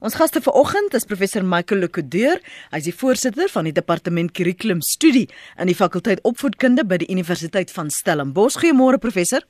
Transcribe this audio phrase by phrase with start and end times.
[0.00, 2.38] Ons gaste vanoggend is professor Michael Lekudeur.
[2.72, 5.26] Hy is die voorsitter van die departement kurrikulum studie
[5.60, 8.56] in die fakulteit opvoedkunde by die Universiteit van Stellenbosch.
[8.62, 9.44] Goeiemôre professor.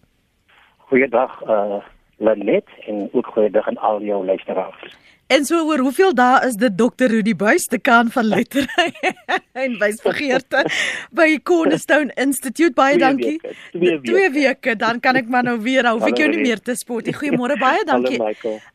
[0.90, 1.78] Goeiedag uh
[2.20, 4.98] Lenet en ook goeiedag aan al jou luisteraars.
[5.30, 8.88] En so oor hoeveel dae is dit dokter Rudy Buys te kan van lettery
[9.62, 10.64] en wysbegeerte
[11.14, 13.36] by Cornerstone Institute baie Twee dankie.
[13.38, 14.08] weke, twee weke.
[14.10, 16.00] Twee weke dan kan ek maar nou weer hou.
[16.02, 17.06] Ek jou nie meer te spot.
[17.06, 17.14] nie.
[17.14, 18.18] Goeiemôre baie dankie.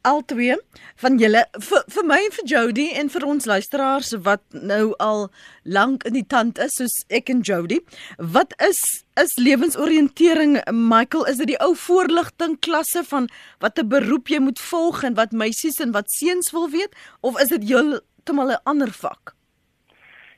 [0.08, 0.56] Al twee
[1.04, 5.28] van julle vir, vir my en vir Jody en vir ons luisteraars wat nou al
[5.68, 7.82] lank in die tand is soos ek en Jody.
[8.16, 8.80] Wat is
[9.16, 13.30] is lewensoriëntering Michael is dit die ou voorligting klasse van
[13.64, 16.92] wat 'n beroep jy moet volg en wat meisies en wat seuns wil weet
[17.22, 19.36] of is dit heeltemal 'n ander vak?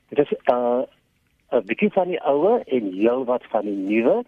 [0.08, 0.82] Dit is uh
[1.50, 4.24] 'n bietjie van die ouer en heel wat van die nuwe.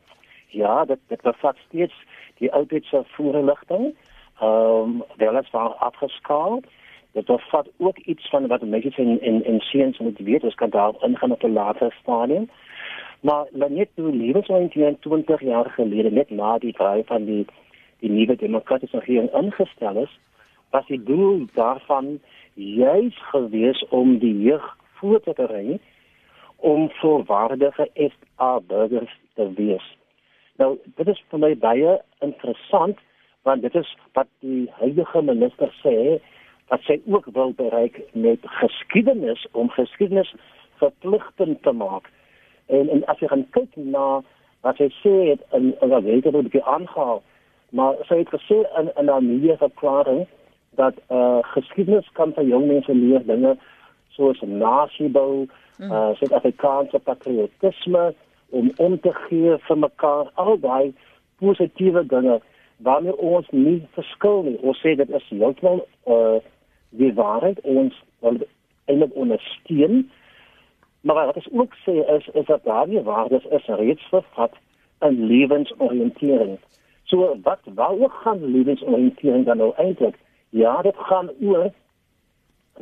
[0.48, 1.94] Ja, dit dit bevat steeds
[2.38, 3.94] die oudheidse voorligting.
[4.40, 6.60] Ehm um, weliswaar afgeskaal.
[7.12, 10.44] Dit bevat ook iets van wat meisies en en, en seuns moet weet.
[10.44, 12.50] Ons kan daarop ingaan op 'n later stadium.
[13.20, 17.44] Maar net toe lewensoriëntering 20 jaar gelede net na die draai van die
[18.00, 20.12] die nuwe demokratiese regering ingestel is,
[20.70, 22.20] was die doel daarvan
[22.54, 25.78] juis gewees om die jeug voor te berei
[26.56, 29.96] om volwaardige SA burgers te wees.
[30.56, 32.98] Nou, dit is vir my baie interessant
[33.48, 36.20] want dit is wat die huidige minister sê
[36.68, 40.34] dat sy ook wil bereik met geskiedenis om geskiedenis
[40.82, 42.10] verpligtend te maak.
[42.70, 44.22] En en as jy gaan kyk na
[44.64, 47.22] wat sy sê het in in week het ek aangehaal,
[47.70, 50.26] maar sy het gesê in in haar media verklaring
[50.76, 53.56] dat eh uh, geskiedenis kan vir jong mense leer dinge
[54.08, 55.46] soos nasiebou,
[55.78, 58.14] eh uh, Suid-Afrikaanse patriotisme
[58.50, 60.94] om om te gee vir mekaar, al daai
[61.38, 62.40] positiewe dinge
[62.76, 64.58] waarmee ons nie verskil nie.
[64.62, 66.38] Ons sê dit is heeltemal eh uh,
[66.90, 68.40] die waarheid ons wil
[68.84, 70.10] eintlik ondersteun.
[71.00, 74.54] Maar wat ons ook sê is is dat daardie waardes is reeds vervat
[75.00, 76.58] in lewensoriëntering.
[77.04, 80.18] So wat waaroor gaan lewensoriëntering dan nou eintlik?
[80.48, 81.72] Ja, dit gaan oor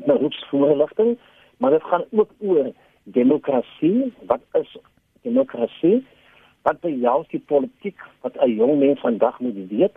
[0.04, 1.18] beroepsvoorligting,
[1.56, 4.12] maar dit gaan ook oor demokrasie.
[4.26, 4.76] Wat is
[5.22, 6.06] demokrasie?
[6.62, 9.96] Wat behels die politiek wat 'n jong mens vandag moet weet?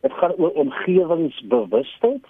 [0.00, 2.24] Dit gaan oor omgewingsbewustheid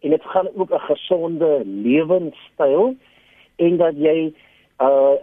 [0.00, 2.96] en dit gaan ook 'n gesonde lewenstyl
[3.56, 4.34] en dat jy
[4.78, 5.16] uh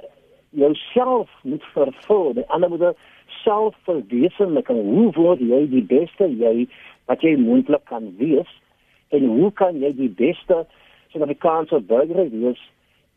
[0.53, 2.33] jouself moet vervul.
[2.33, 4.81] Die ander moet selfverwesenliking.
[4.81, 6.67] Hoe word jy die beste jy
[7.09, 8.49] wat jy moontlik kan wees?
[9.09, 10.63] En hoe kan jy die beste
[11.13, 12.61] Suid-Afrikaanse burger wees?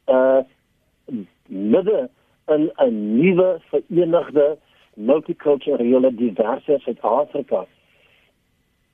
[0.08, 0.42] Uh
[1.46, 2.08] midde
[2.46, 4.58] in 'n nuwe verenigde
[4.94, 7.66] multikulturele diverse Suid-Afrika.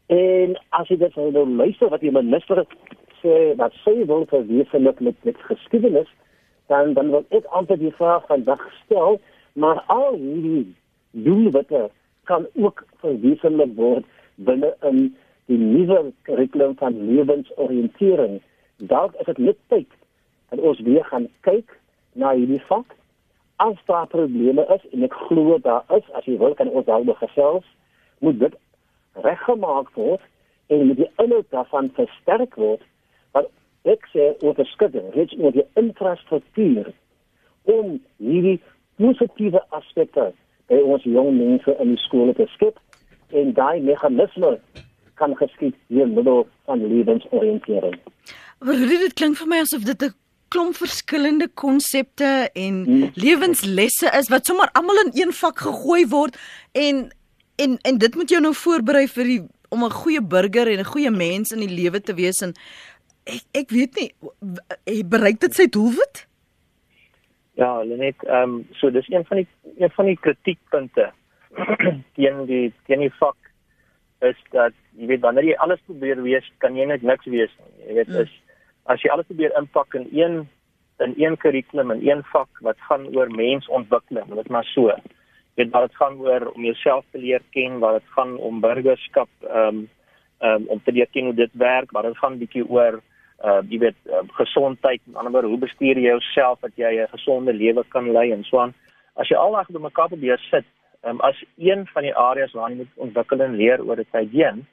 [0.07, 2.65] En as jy dit nou luister wat die minister
[3.23, 6.11] sê, wat sê wil verwesenlik met met geskiedenis,
[6.73, 9.21] dan dan wil ek amper die vraag vandag stel,
[9.53, 10.75] maar al hierdie
[11.11, 11.91] doelwitte
[12.31, 14.07] kan ook verwesenlik word
[14.49, 15.03] binne in
[15.51, 18.41] die nuwe kurrikulum van lewensoriëntering.
[18.93, 19.91] Dalk is dit net tyd
[20.53, 21.77] dat ons weer gaan kyk
[22.13, 22.97] na hierdie vak.
[23.57, 27.19] As daar probleme is en ek glo daar is, as jy wil kan ons daaroor
[27.21, 27.67] gesels,
[28.25, 28.57] moet dit
[29.27, 30.25] reggemaak word
[30.73, 32.83] en moet die inhoud daarvan versterk word
[33.85, 36.93] ek sê oor die skudding, reeds oor die infrastruktuur
[37.71, 38.61] om hierdie
[39.01, 40.31] positiewe aspekte
[40.71, 42.79] by ons jong mense in die skole te skep
[43.39, 44.57] en daai meganisme
[45.21, 47.99] kan geskied deur middel van lewensoriëntering.
[48.63, 50.15] Maar dit klink vir my asof dit 'n
[50.53, 53.11] klomp verskillende konsepte en hmm.
[53.15, 56.37] lewenslesse is wat sommer almal in een vak gegooi word
[56.73, 57.11] en
[57.57, 60.93] en en dit moet jou nou voorberei vir die om 'n goeie burger en 'n
[60.93, 62.53] goeie mens in die lewe te wees en
[63.25, 66.27] ek ek weet nie bereik dit sy doelwit?
[67.61, 71.11] Ja, net ehm um, so dis een van die een van die kritiekpunte
[72.17, 73.37] teen die teen die vak
[74.23, 77.89] is dat jy weet wanneer jy alles probeer wees, kan jy net niks wees nie.
[77.89, 78.25] Jy weet mm.
[78.25, 78.33] is
[78.91, 80.43] as jy alles probeer inpak in een
[81.03, 84.89] in een kurrikulum en een vak wat gaan oor mensontwikkeling, dit maar so.
[84.89, 88.61] Jy weet wat dit gaan oor om jouself te leer ken, wat dit gaan om
[88.65, 89.89] burgerskap ehm um,
[90.43, 93.03] um, om te leer ken hoe dit werk, wat dit gaan bietjie oor
[93.45, 96.93] uh jy weet uh, gesondheid, aan die ander kant hoe bestuur jy jouself dat jy
[97.03, 98.75] 'n gesonde lewe kan lei en so aan.
[99.17, 100.65] As jy al reg by mekaar probeer sit,
[101.03, 104.31] um, as een van die areas waar jy moet ontwikkel en leer oor 'n tyd
[104.31, 104.67] heen,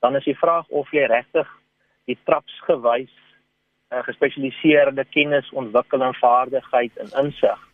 [0.00, 1.48] dan is die vraag of jy regtig
[2.04, 3.16] die trapsgewys
[3.92, 7.70] uh, gespesialiseerde kennis ontwikkel en vaardigheid en insig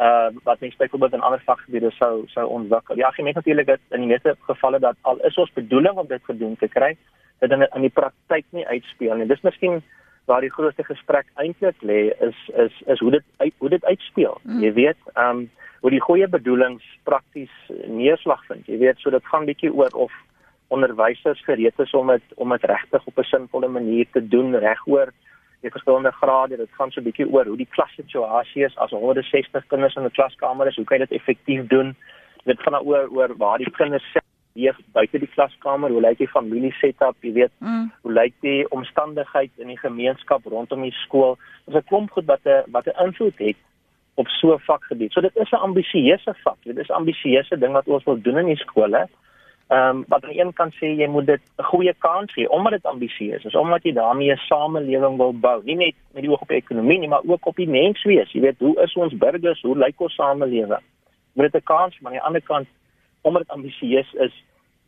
[0.00, 2.96] uh wat mens byvoorbeeld in ander vakgebiede sou sou ontwikkel.
[2.96, 6.06] Ja, jy moet natuurlik dit in die meeste gevalle dat al is ons bedoeling om
[6.06, 6.96] dit gedoen te kry,
[7.40, 9.26] dit in in die praktyk nie uitspeel nie.
[9.26, 9.82] Dis miskien
[10.30, 14.40] waar die grootste gesprek eintlik lê is is is hoe dit uit, hoe dit uitspeel.
[14.42, 14.60] Mm.
[14.64, 15.48] Jy weet, ehm um,
[15.80, 17.52] hoe die goeie bedoelings prakties
[17.88, 18.66] neerslag vind.
[18.68, 20.12] Jy weet, so dit gaan bietjie oor of
[20.68, 25.12] onderwysers gereed is om dit om dit regtig op 'n sinvolle manier te doen regoor
[25.60, 26.56] die verskillende grade.
[26.56, 30.66] Dit gaan so bietjie oor hoe die klassituasie is as 160 kinders in 'n klaskamer
[30.66, 31.96] is, hoe kan jy dit effektief doen?
[32.44, 34.04] Dit gaan oor oor waar die kinders
[34.52, 37.90] leef buite die klaskamer, hoe lyk die familie setup, jy weet, mm.
[38.02, 41.38] hoe lyk die omstandigheid in die gemeenskap rondom die skool?
[41.66, 43.56] Dit is 'n klomp goed wat 'n wat 'n invloed het
[44.14, 45.12] op so 'n vakgebied.
[45.12, 46.58] So dit is 'n ambisieuse vak.
[46.64, 49.08] Dit is 'n ambisieuse ding wat ons wil doen in die skole.
[49.70, 52.72] Ehm um, wat aan een kant sê jy moet dit 'n goeie kans gee omdat
[52.72, 56.40] dit ambisieus is, omdat jy daarmee 'n samelewing wil bou, nie net met die oog
[56.40, 58.32] op die ekonomie nie, maar ook op die menswees.
[58.32, 59.62] Jy weet, hoe is ons burgers?
[59.62, 60.82] Hoe lyk ons samelewing?
[61.32, 62.68] Moet dit 'n kans, maar aan die ander kant
[63.22, 64.34] omdat dit ambisieus is,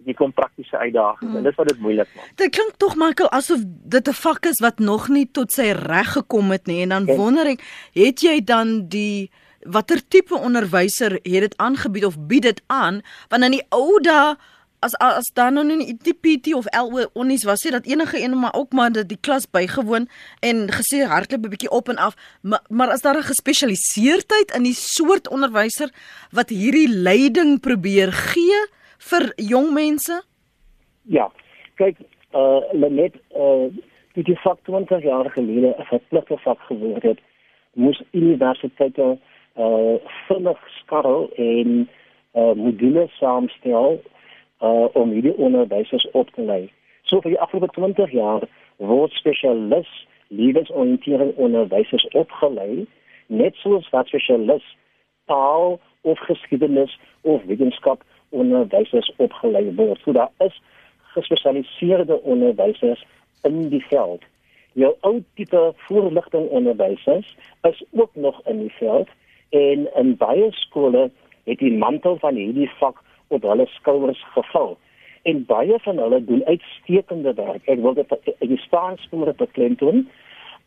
[0.06, 1.36] die kom praktiese uitdagings hmm.
[1.38, 2.30] en dit wat dit moeilik maak.
[2.40, 6.12] Dit klink tog Michael asof dit 'n vak is wat nog nie tot sy reg
[6.12, 7.62] gekom het nie en dan en, wonder ek,
[7.94, 9.30] het jy dan die
[9.62, 13.02] watter tipe onderwyser het dit aangebied of bied dit aan?
[13.28, 14.36] Want in die ou dae
[14.82, 18.34] as as dan nou nie die PT of LO onnies was sê dat enige een
[18.38, 20.08] maar ook maar dat die klas bygewoon
[20.48, 24.62] en gesê hardloop 'n bietjie op en af maar, maar as daar 'n gespesialiseerdheid in
[24.62, 25.90] die soort onderwyser
[26.30, 28.58] wat hierdie leiding probeer gee
[28.98, 30.22] vir jong mense?
[31.02, 31.30] Ja
[31.74, 31.96] kyk
[32.34, 33.70] uh net uh
[34.14, 37.20] die die fak 20 jaar gelede 'n verpligte vak geword het
[37.72, 39.18] moes universiteite
[39.56, 39.94] uh
[40.28, 41.88] vinnig skarrel en
[42.34, 44.02] uh modules saamstel
[44.62, 46.70] uh om hierdie onderwysers op te lei.
[47.02, 49.90] So vir die afgelope 20 jaar word spesialis
[50.32, 52.86] lewensoriëntering onderwysers opgelei,
[53.26, 54.64] net soos wat spesialis
[55.30, 60.00] taal of geskiedenis of wetenskap onderwysers opgelei word.
[60.04, 60.56] So daar is
[61.12, 63.04] gespesialiseerde onderwysers
[63.42, 64.22] in die veld.
[64.72, 67.36] Jou ou tipe voorligting onderwysers
[67.68, 69.08] is ook nog in die veld
[69.50, 71.10] en in baie skole
[71.44, 74.76] het die mantel van hierdie vak op hulle skouers geval.
[75.22, 77.66] En baie van hulle doen uitstekende werk.
[77.70, 78.58] Ek wil dit in
[79.04, 80.08] spore te klein doen.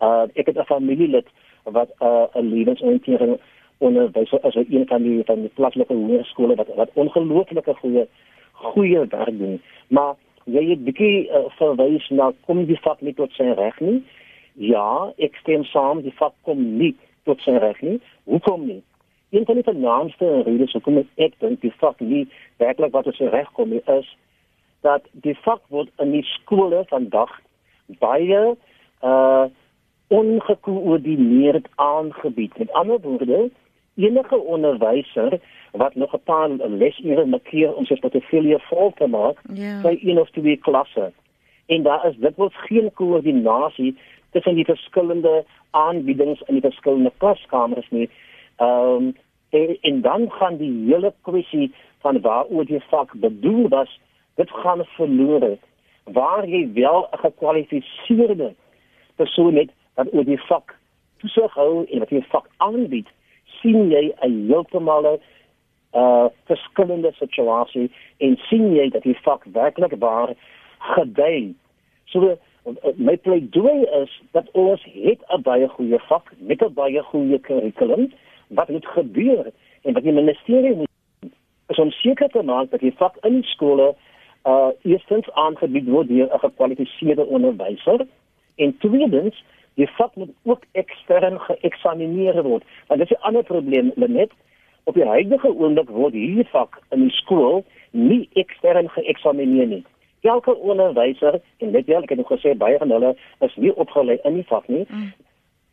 [0.01, 1.27] Uh ek het 'n familielid
[1.63, 3.39] wat uh, 'n lewensoriëntering
[3.77, 8.07] onderwyser as een van die van die plaaslike hoërskole wat wat ongelooflike goeie
[8.51, 9.61] goeie werk doen.
[9.87, 14.03] Maar jy het bietjie uh, verwys na kom die vak nie tot sy reg nie.
[14.53, 17.99] Ja, ek stem saam, die vak kom nie tot sy reg nie.
[18.23, 18.81] Hoekom nie?
[19.29, 22.27] Een van die vernaamste redes hoekom ek dink die vak nie
[22.57, 24.07] werklik wat ons regkom is
[24.81, 27.31] dat die vak word in die skole vandag
[27.99, 28.55] baie
[29.01, 29.45] uh
[30.07, 32.57] ongekoördineerd aangebied.
[32.57, 33.49] Met ander woorde,
[33.95, 35.39] enige onderwyser
[35.71, 39.57] wat nog 'n paar lesure markeer om sy portefeulje vol te maak yeah.
[39.57, 39.81] Ja.
[39.81, 41.11] by een of twee klasse.
[41.65, 43.97] En daar is dit word geen koördinasie
[44.31, 48.09] tussen die verskillende aanbiedings in die verskillende klaskamers nie.
[48.57, 49.15] Ehm um,
[49.49, 53.99] en, en dan gaan die hele kwessie van waaroor die vak bedoel was,
[54.35, 55.57] dit gaan verlore.
[56.03, 58.53] Waar jy wel 'n gekwalifiseerde
[59.15, 60.75] persoon het wat oor die vak
[61.17, 63.07] toesig hou en wat die vak aanbied,
[63.61, 65.19] sien jy 'n heeltemal 'n
[65.93, 70.33] uh, verskillende situasie en sien jy dat die vak werklik waar
[70.77, 71.55] gedei.
[72.05, 72.37] So
[72.95, 78.11] my pleidooi is dat ons het 'n baie goeie vak met 'n baie goeie kurrikulum
[78.47, 81.31] wat moet gebeur en wat die ministerie moet
[81.67, 83.95] is om seker te maak dat die vak in skole
[84.45, 88.05] uh eerstens aangebied word deur 'n gekwalifiseerde onderwyser
[88.55, 89.43] en tweedens
[89.75, 92.63] die vak moet ook ekstern geëksamineer word.
[92.87, 94.31] Want dit is 'n ander probleem, net
[94.83, 99.83] op die huidige oomblik word hierdie vak in die skool nie ekstern geëksamineer nie.
[100.21, 104.19] Elke onderwyser en net wel ek het nog gesê baie van hulle is nie opgelei
[104.23, 104.85] in die vak nie.
[104.89, 105.13] Mm.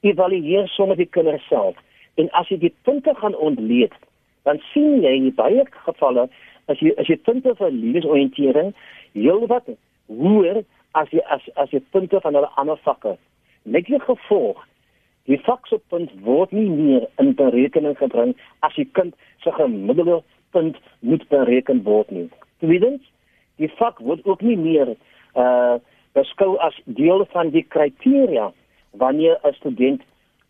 [0.01, 1.77] Evalueer sommer die kinders self.
[2.21, 3.95] En as jy die punte gaan ontleed,
[4.43, 6.29] dan sien jy in baie gevalle
[6.71, 8.73] as jy as jy punte vir lewensoriëntering
[9.15, 9.71] heelwat
[10.09, 10.63] hoër
[10.99, 13.17] as jy as as jy punte van hulle ander vakke.
[13.65, 14.61] Net die gevolg
[15.31, 18.35] die vaksepunt word nie meer in berekening gebring
[18.67, 19.15] as die kind
[19.45, 20.21] se gemiddelde
[20.53, 22.29] punt moet bereken word nie.
[22.59, 23.03] Tweedens,
[23.63, 24.95] die vak word ook nie meer
[25.39, 25.79] uh
[26.13, 28.51] beskou as deel van die kriteria
[29.01, 30.03] wanneer 'n student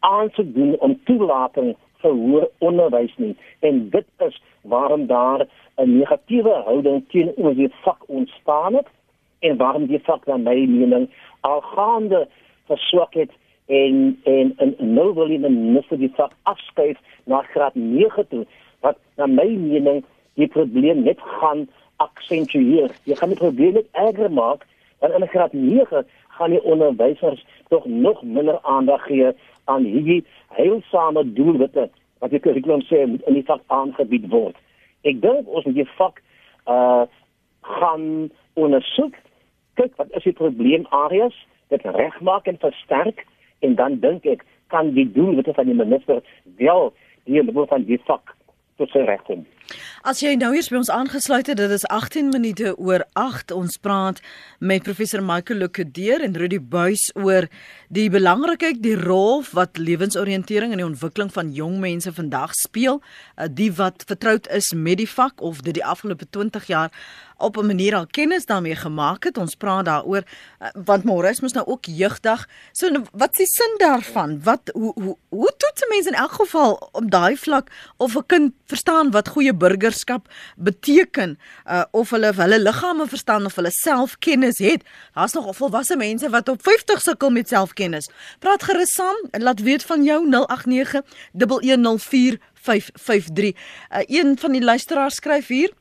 [0.02, 3.34] aansoek doen om toelating vir hoër onderwys nie
[3.68, 4.40] en dit is
[4.74, 8.88] waarom daar 'n negatiewe houding teenoor die vak ontstaan het
[9.40, 11.08] en waarom die vak dan my mening
[11.40, 12.28] al gaande
[12.66, 13.30] verswak het
[13.66, 18.44] en en 'n nou wil die minister die vak afskuif na graad 9 toe
[18.80, 20.04] wat na my mening
[20.34, 22.90] die probleem net gaan aksentueer.
[23.04, 24.66] Jy gaan die probleem net erger maak
[25.02, 29.32] En in graad 9 gaan die onderwysers tog nog minder aandag gee
[29.64, 30.22] aan hierdie
[30.56, 31.88] heilsame doelwitte
[32.22, 34.56] wat die kurrikulum sê moet in die vak aangebied word.
[35.02, 36.22] Ek dink ons moet die vak
[36.70, 37.04] uh
[37.62, 39.14] gaan ondersoek
[39.78, 41.36] kyk wat is die probleemareas
[41.70, 43.22] dit regmaak en versterk
[43.62, 44.42] en dan dink ek
[44.74, 46.22] kan die doelwitte van die minister
[46.58, 46.90] wel
[47.24, 48.34] die lewe van die vak
[48.80, 49.44] tot sy reg kom.
[50.02, 53.52] As jy nou hier by ons aangesluit het, dit is 18 minute oor 8.
[53.54, 54.16] Ons praat
[54.58, 57.46] met professor Michael Lukedeer en Rudy Buys oor
[57.86, 62.98] die belangrikheid die rol wat lewensoriëntering in die ontwikkeling van jong mense vandag speel,
[63.36, 66.90] eh, die wat vertroud is met die vak of dit die afgelope 20 jaar
[67.42, 69.38] op 'n manier al kennis daarmee gemaak het.
[69.38, 70.22] Ons praat daaroor
[70.58, 72.48] eh, want môre is mos nou ook jeugdag.
[72.72, 74.42] So nou, wat is die sin daarvan?
[74.42, 78.52] Wat hoe hoe hoe toets mense in elk geval op daai vlak of 'n kind
[78.66, 84.82] verstaan wat goeie burgerskap beteken uh, of hulle hulle liggame verstaan of hulle selfkennis het?
[85.14, 88.08] Daar's nog volwasse mense wat op 50 sukkel met selfkennis.
[88.38, 91.00] Praat gerus saam en laat weet van jou 089
[91.32, 93.44] 1104553.
[93.44, 93.54] Uh,
[94.06, 95.72] een van die luisteraars skryf hier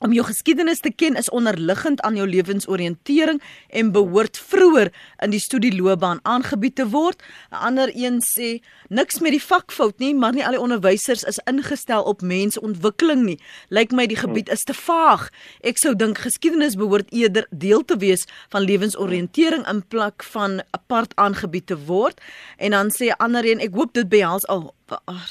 [0.00, 4.88] Om jou geskiedenis te ken is onderliggend aan jou lewensoriëntering en behoort vroeër
[5.26, 7.20] in die studieloopbaan aangebied te word.
[7.50, 11.22] 'n Ander een sê niks met die vak fout nie, maar nie al die onderwysers
[11.22, 13.38] is ingestel op mensontwikkeling nie.
[13.68, 15.28] Lyk my die gebied is te vaag.
[15.60, 21.12] Ek sou dink geskiedenis behoort eerder deel te wees van lewensoriëntering in plek van apart
[21.16, 22.20] aangebied te word.
[22.56, 24.74] En dan sê 'n ander een, ek hoop dit behels al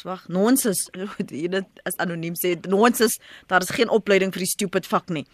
[0.04, 0.90] wag nonsens.
[1.18, 5.26] Dit is anoniem sê nonsens daar is geen opleiding vir die stupid vak nie.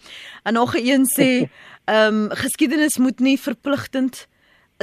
[0.43, 1.29] En nog 'n een sê
[1.85, 4.27] ehm um, geskiedenis moet nie verpligtend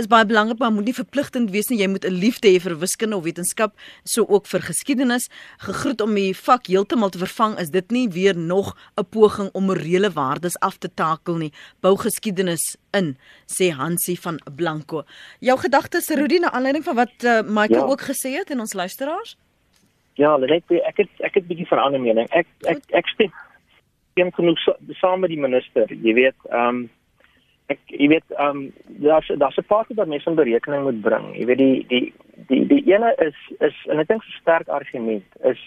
[0.01, 2.79] is baie belangrik maar moet nie verpligtend wees nie jy moet 'n liefde hê vir
[2.81, 3.73] wiskunde of wetenskap
[4.05, 8.37] so ook vir geskiedenis gegroet om die vak heeltemal te vervang is dit nie weer
[8.37, 14.19] nog 'n poging om morele waardes af te takel nie bou geskiedenis in sê Hansie
[14.21, 15.05] van Blanco
[15.41, 17.91] jou gedagtes Rudi na aanleiding van wat uh, Michael ja.
[17.93, 19.37] ook gesê het en ons luisteraars
[20.15, 22.29] Ja, net ek het ek het 'n bietjie verander mening.
[22.31, 23.33] Ek ek ek stem
[24.13, 24.59] stem genoeg
[25.01, 25.89] saam met die minister.
[25.89, 26.91] Jy weet, ehm um,
[27.67, 31.37] ek jy weet ehm um, daar's daar's 'n paar wat mense in berekening moet bring.
[31.37, 32.13] Jy weet die die
[32.49, 35.61] die die ene is is en ek dink 'n sterk argument is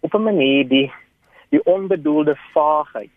[0.00, 0.92] op 'n manier die
[1.50, 3.16] die onbedoelde vaagheid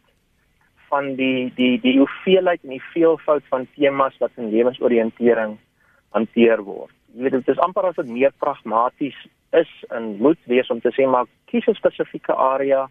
[0.90, 5.58] van die die die hoeveelheid en die veelvoud van temas wat in lewensoriëntering
[6.10, 6.94] hanteer word.
[7.16, 9.18] Jy weet dit is amper as dit meer pragmaties
[9.52, 12.90] is en moet wees om te sê maar kies 'n spesifieke area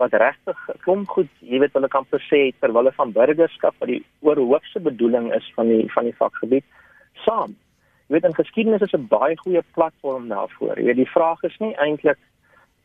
[0.00, 3.90] wat regtig kom goed, jy weet hulle kan per se ter wille van burgerskap wat
[3.92, 6.64] die oorhoofse bedoeling is van die van die vakgebied
[7.26, 7.56] saam.
[8.08, 10.78] Jy weet in geskiedenis is 'n baie goeie platform daarvoor.
[10.78, 12.18] Jy weet die vraag is nie eintlik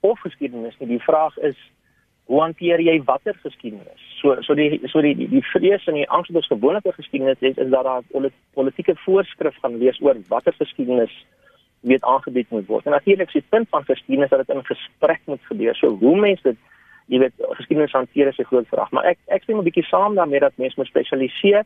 [0.02, 1.58] of geskiedenis nie, die vraag is
[2.26, 4.02] hoe hanteer jy watter geskiedenis?
[4.22, 6.98] So so die so die die, die vrees en die angs wat ons gewoonlik oor
[6.98, 8.04] geskiedenis het is dat daar
[8.54, 11.26] politieke voorskrif gaan wees oor watter geskiedenis
[11.86, 12.86] weet aangebied moet word.
[12.86, 15.76] En natuurlik is die punt van geskiedenis dat dit in gesprek moet gebeur.
[15.76, 16.58] So hoe mense dit
[17.08, 20.16] jy weet geskiedenis hanteer is 'n groot vraag, maar ek ek stem 'n bietjie saam
[20.16, 21.64] daarmee dat mense moet spesialiseer.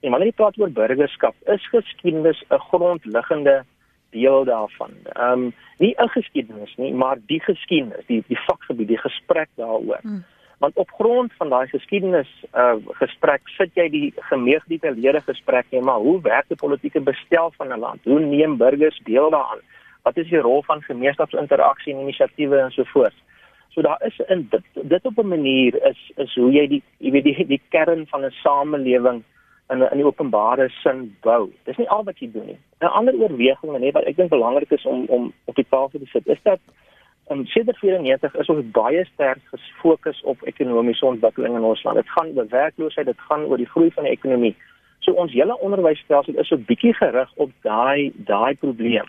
[0.00, 3.64] En wanneer jy praat oor burgerskap, is geskiedenis 'n grondliggende
[4.10, 4.90] deel daarvan.
[5.12, 10.00] Ehm um, nie 'n geskiedenis nie, maar die geskiedenis, die die vakgebied, die gesprek daaroor.
[10.02, 10.24] Hmm.
[10.58, 15.98] Want op grond van daai geskiedenis uh gesprek sit jy die gemeegdetailleerde gesprek net maar
[15.98, 18.00] hoe werk die politieke bestel van 'n land?
[18.04, 19.60] Hoe neem burgers deel daaraan?
[20.02, 23.14] Wat is die rol van gemeenskapsinteraksie en inisiatiewe en so voort?
[23.68, 27.10] So daar is in dit, dit op 'n manier is is hoe jy die jy
[27.10, 29.22] weet die die kern van 'n samelewing
[29.70, 31.50] in in die openbare sin bou.
[31.64, 32.58] Dis nie al wat jy doen nie.
[32.80, 36.06] 'n Ander oorweging net wat ek dink belangrik is om om op die tafel te
[36.06, 36.60] sit is dat
[37.30, 41.96] um, sedert 94 is ons baie sterk gefokus op ekonomiese ontwikkeling in ons land.
[41.96, 44.56] Dit gaan oor werkloosheid, dit gaan oor die groei van die ekonomie.
[44.98, 49.06] So ons hele onderwysstelsel is so bietjie gerig op daai daai probleem.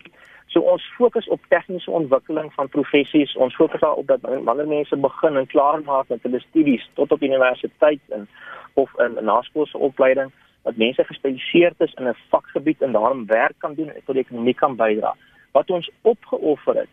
[0.49, 3.35] So ons fokus op tegniese ontwikkeling van professies.
[3.35, 7.21] Ons fokus daarop dat wanneer mense begin en klaar maak met hulle studies tot op
[7.21, 8.27] universiteit en
[8.73, 10.31] of in 'n naskoolse opleiding,
[10.63, 14.23] dat mense gespesialiseerd is in 'n vakgebied en daarom werk kan doen en tot die
[14.23, 15.15] ekonomie kan bydra.
[15.51, 16.89] Wat ons opgeoffer het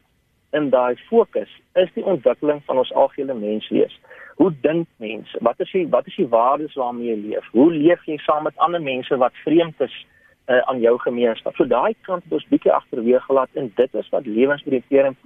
[0.51, 4.01] in daai fokus is die ontwikkeling van ons algehele menswees.
[4.37, 5.39] Hoe dink mense?
[5.41, 7.49] Wat is die wat is die waardes waarmee jy leef?
[7.51, 10.07] Hoe leef jy saam met ander mense wat vreemd is?
[10.47, 11.55] Uh, aan jou gemeenskap.
[11.57, 15.17] So daai kant het ons bietjie agterweeg gelaat en dit is wat lewensoriëntering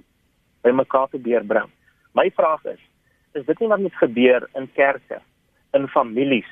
[0.61, 1.69] by mekaar probeer bring.
[2.17, 2.81] My vraag is,
[3.37, 5.21] is dit nie wat moet gebeur in kerke,
[5.77, 6.49] in families,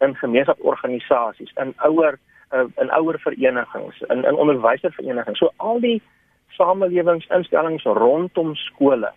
[0.00, 2.18] in gemeenskapsorganisasies, in ouer
[2.52, 5.38] uh, in ouer verenigings, in in onderwyserverenigings.
[5.38, 6.00] So al die
[6.56, 9.12] samelewingsinstellings rondom skole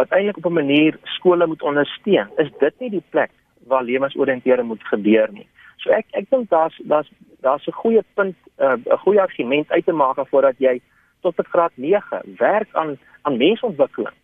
[0.00, 2.28] wat eintlik op 'n manier skole moet ondersteun.
[2.36, 3.30] Is dit nie die plek
[3.66, 5.46] waar lewensoriëntering moet gebeur nie?
[5.82, 7.10] So ek ek dink daar's daar's
[7.40, 10.80] daar's 'n goeie punt uh, 'n uh, goeie argument uit te maak voordat jy
[11.20, 14.16] tot op graad 9 werk aan aan mensontwikkeling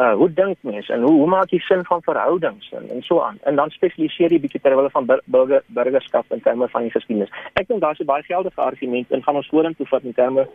[0.00, 3.20] uh hoe dink mense en hoe hoe maak jy sin van verhoudings en, en so
[3.20, 7.32] aan en dan spesialiseer jy bietjie terwyl van burger burgerskap in terme van die geskiedenis.
[7.60, 10.46] Ek dink daar's 'n baie geldige argument en gaan ons vorentoe vat in terme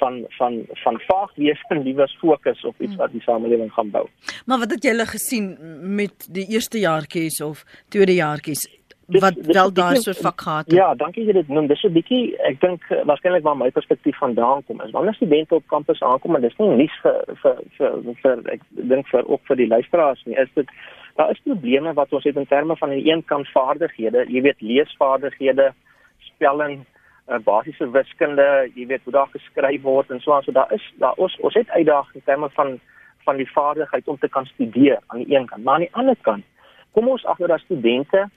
[0.00, 4.06] van van van vaagwees en liewer fokus op iets wat die samelewing gaan bou.
[4.46, 5.56] Maar wat het julle gesien
[5.96, 8.68] met die eerste jaartjies of tweede jaartjies?
[9.06, 10.72] Wat dis, wel daar so vak gehad.
[10.72, 11.66] Ja, dankie jy dit noem.
[11.66, 14.90] Dis 'n bietjie ek dink eh, waarskynlik waar my perspektief vandaan kom is.
[14.90, 19.06] Wanneer studente op kampus aankom en dis nie nuus vir vir vir, vir ek dink
[19.08, 20.36] vir ook vir die luisteraars nie.
[20.36, 20.68] Is dit
[21.14, 24.42] daar is probleme wat ons het in terme van aan die een kant vaardighede, jy
[24.42, 25.72] weet leesvaardighede,
[26.18, 26.84] spelling,
[27.28, 30.42] uh, basiese wiskunde, jy weet hoe daar geskryf word en so aan.
[30.42, 32.80] So daar is daar ons ons het uitdagings in terme van
[33.24, 36.16] van die vaardigheid om te kan studeer aan die een kant, maar aan die ander
[36.22, 36.44] kant
[36.92, 38.28] kom ons agter dat studente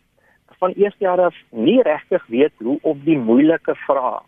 [0.58, 4.20] van eerste jaar af nie regtig weet hoe om die moeilike vrae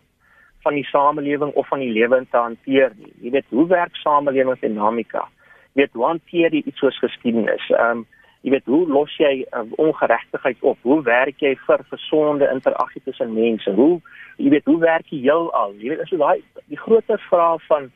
[0.62, 3.12] van die samelewing of van die lewe te hanteer nie.
[3.20, 5.26] Jy weet hoe werk samelewingsdinamika?
[5.72, 7.70] Jy weet hoe hanteer jy iets soos geskiedenis?
[7.70, 8.04] Ehm um,
[8.42, 10.78] jy weet hoe los jy uh, ongeregtigheid op?
[10.82, 13.70] Hoe werk jy vir gesonde interaksie tussen mense?
[13.70, 14.00] Hoe
[14.36, 15.74] jy weet hoe werk jy heelal?
[15.78, 17.90] Jy weet is so daai die groter vraag van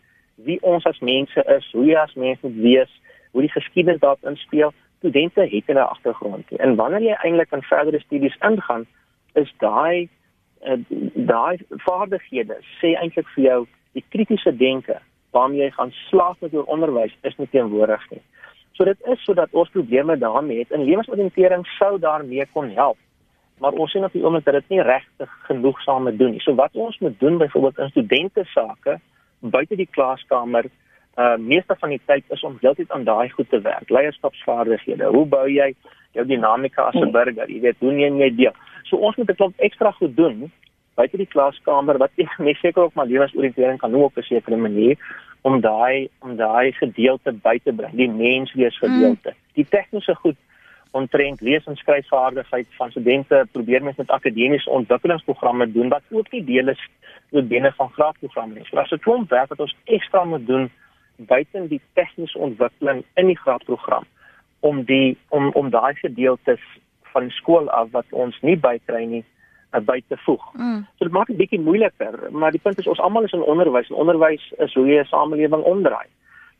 [0.46, 2.92] wie ons as mense is, hoe jy as mens moet wees,
[3.32, 6.52] hoe die geskiedenis daarin speel studente het hulle agtergrond.
[6.56, 8.86] En wanneer jy eintlik in verdere studies ingaan,
[9.34, 10.08] is daai
[10.64, 10.78] uh,
[11.14, 13.60] daai vaardighede sê eintlik vir jou
[13.92, 15.00] die kritiese denke
[15.36, 18.22] waarmee jy gaan slaag met jou onderwys is nie teenwoordig nie.
[18.76, 20.72] So dit is sodat ons probleme daarmee het.
[20.72, 22.98] In lewensoriëntering sou daarmee kon help.
[23.60, 26.42] Maar ons sien op die oomblik dat dit nie regtig genoegsame doen nie.
[26.44, 28.98] So wat ons moet doen byvoorbeeld in studente sake
[29.40, 30.68] buite die klaskamer
[31.16, 33.88] uh meeste van die tyd is om heeltyd aan daai goed te werk.
[33.88, 35.04] Leierskapsvaardighede.
[35.04, 35.74] Hoe bou jy
[36.12, 37.48] jou dinamika as 'n burger?
[37.48, 38.54] Jy weet, hoe neem jy deel?
[38.84, 40.50] So ons moet 'n klomp ekstra goed doen
[40.96, 44.56] buite die klaskamer wat ek mes seker ook maar lewensoriëntering kan ook op 'n sekere
[44.56, 44.96] manier
[45.42, 49.30] om daai om daai gedeelte by te bring, die menswees gedeelte.
[49.30, 49.42] Mm.
[49.54, 50.36] Die tegniese goed
[50.90, 56.44] omtrent lees en skryfvaardigheid van studente probeer mens met akademiese ontwikkelingsprogramme doen wat ook nie
[56.44, 56.82] deel is
[57.30, 58.64] met binne van graadprogramme nie.
[58.64, 60.70] So as 'n klomp werk wat ons ekstra moet doen
[61.16, 64.04] buiten die tegniese ontwikkeling in die graadprogram
[64.60, 66.60] om die om om daai gedeeltes
[67.12, 69.24] van skool af wat ons nie bykry nie
[69.72, 70.44] uh, by te voeg.
[70.54, 70.84] Mm.
[70.96, 73.90] So dit maak dit bietjie moeiliker, maar die punt is ons almal is in onderwys
[73.90, 76.08] en onderwys is hoe jy 'n samelewing omdraai.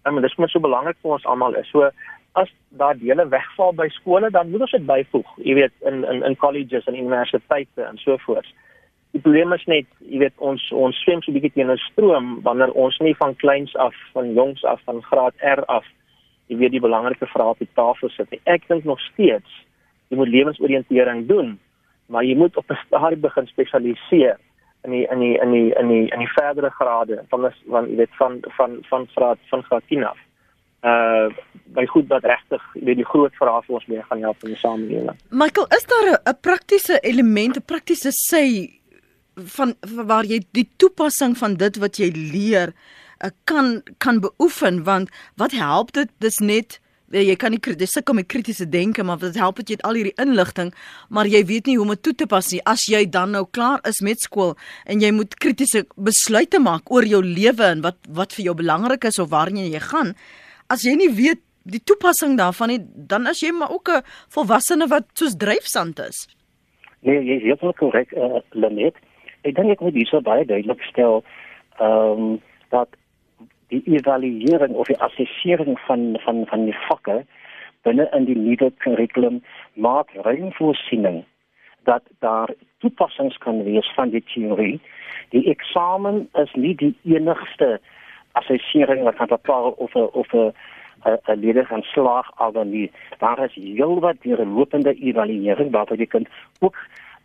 [0.05, 1.69] En dit is net so belangrik vir ons almal is.
[1.71, 1.91] So
[2.33, 5.29] as daar dele wegval by skole, dan moet ons dit byvoeg.
[5.37, 8.47] Jy weet in in in colleges en universiteite en so voort.
[9.13, 12.41] Die probleem is net, jy weet, ons ons swem so 'n bietjie teen 'n stroom
[12.43, 15.85] wanneer ons nie van kleins af, van jongs af, van graad R af,
[16.49, 18.41] jy weet die belangrike vrae op die tafel sit nie.
[18.45, 19.51] Ek dink nog steeds
[20.09, 21.59] jy moet lewensoriëntering doen,
[22.07, 24.39] maar jy moet op 'n stadium begin spesialiseer
[24.85, 27.97] in die in die in die in die in die verdere grade van van jy
[27.97, 30.19] weet van van van graad van graad 10 af
[30.83, 31.29] uh
[31.77, 34.59] by goed wat regtig weet die groot vrae vir ons mee gaan help in die
[34.59, 35.19] samelewing.
[35.31, 38.45] Michael, is daar 'n praktiese element, 'n praktiese sê
[39.37, 39.75] van
[40.07, 45.53] waar jy die toepassing van dit wat jy leer uh, kan kan beoefen want wat
[45.53, 46.09] help dit?
[46.25, 46.79] Dis net
[47.13, 49.85] eh, jy kan nie kritiese sukkel met kritiese denke maar dit help dat jy het
[49.85, 50.73] al hierdie inligting
[51.09, 52.63] maar jy weet nie hoe om dit toe te pas nie.
[52.65, 57.05] As jy dan nou klaar is met skool en jy moet kritiese besluite maak oor
[57.05, 60.15] jou lewe en wat wat vir jou belangrik is of waarheen jy gaan
[60.73, 64.87] as jy nie weet die toepassing daarvan nie dan as jy maar ook 'n volwassene
[64.89, 66.29] wat soos dryfsand is.
[67.03, 68.95] Nee jy is heeltemal korrek uh, Lenet
[69.47, 71.23] ek dink ek moet hierso baie duidelik stel
[71.79, 72.39] ehm um,
[72.75, 72.89] dat
[73.71, 77.25] die evaluering of die assessering van van van die vakke
[77.87, 79.43] binne in die nuwe kurrikulum
[79.75, 81.25] maak ruim voorsiening
[81.87, 82.51] dat daar
[82.83, 84.81] toepassings kan wees van die teorie.
[85.31, 87.79] Die eksamen is nie die enigste
[88.33, 90.53] assessering wat kan bepaal of of 'n
[91.05, 92.91] 'n leerder gaan slaag of nie.
[93.19, 96.27] Daar is heelwat deurlopende evaluering waarby jy kan
[96.61, 96.77] ook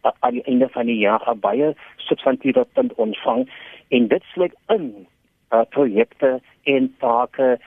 [0.01, 3.49] aan die einde van die jaar 'n baie substantiëre punt ontvang
[3.87, 5.07] en dit sluit in
[5.53, 7.59] uh, projekte en take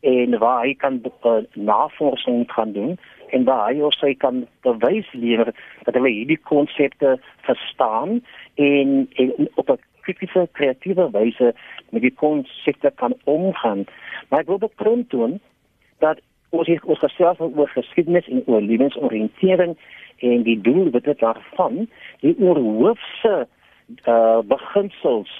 [0.00, 2.98] en waar hy kan uh, navorsing kan doen
[3.30, 8.22] en waar hy of sy kan bewys lewer dat hy hierdie konsepte verstaan
[8.54, 11.54] en, en op 'n kritiese kreatiewe wyse
[11.90, 13.84] met die konsepte kan omgaan.
[14.28, 15.40] Maar ek wil beklemtoon
[15.98, 19.76] dat ons hier ons gesels oor geskiedenis en oor lewensoriëntering
[20.28, 21.86] en die doel wat dit daarvan
[22.24, 23.46] die oorhoofse
[24.04, 25.30] uh beginsels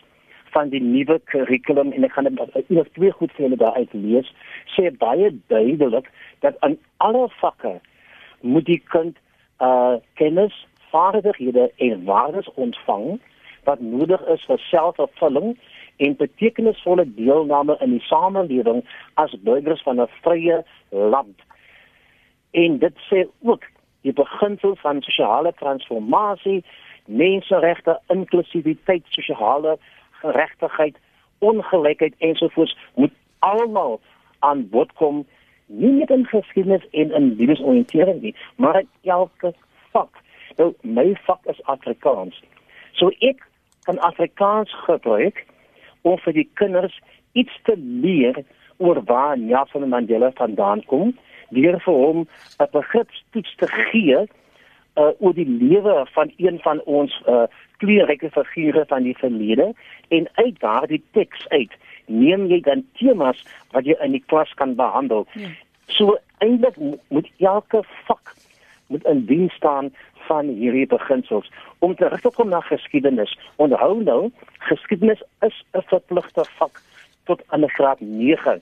[0.53, 4.29] van die nuwe kurrikulum en ek gaan net twee goed vir julle daar uit lees
[4.77, 6.09] sê baie duidelik
[6.45, 7.75] dat aan alle vakke
[8.41, 9.17] moet die kind
[9.65, 10.55] uh kennis
[10.93, 13.19] vaardighede en waardes ontvang
[13.65, 15.57] wat nodig is vir selfvervulling
[15.99, 18.85] en betekenisvolle deelname in die samelewing
[19.15, 21.39] as burgers van 'n vrye land.
[22.51, 23.65] En dit sê ook
[24.01, 26.65] die beginsel van sosiale transformasie,
[27.05, 29.79] menseregte, inklusiwiteit, sosiale
[30.11, 30.97] geregtigheid,
[31.39, 34.01] ongelykheid ensovoorts moet almal
[34.39, 35.27] aan bod kom
[35.67, 39.53] nie net in geskiedenis en in lewensoriëntering nie, maar in elke
[39.91, 40.23] vak.
[40.57, 42.43] Nou my vak is Afrikaans.
[42.93, 43.45] So ek
[43.87, 45.45] kan Afrikaans gebruik
[46.09, 46.99] om vir die kinders
[47.39, 48.43] iets te leer
[48.79, 51.15] oor waar Nelson Mandela vandaan kom,
[51.51, 52.27] deur vir hom
[52.61, 54.19] 'n begripstoets te gee
[54.99, 59.73] uh, oor die lewe van een van ons uh, kleurryke figure van die verlede
[60.09, 61.73] en uit daardie teks uit
[62.07, 65.27] neem jy dan temas wat jy in die klas kan behandel.
[65.33, 65.49] Ja.
[65.87, 66.77] So eintlik
[67.09, 68.35] moet elke vak
[68.89, 69.93] moet in diens staan
[70.29, 73.33] van hierdie beginsels om te terugkom na geskiedenis.
[73.57, 74.31] Onthou nou,
[74.71, 76.81] geskiedenis is 'n verpligte vak
[77.25, 78.61] tot aan graad 9.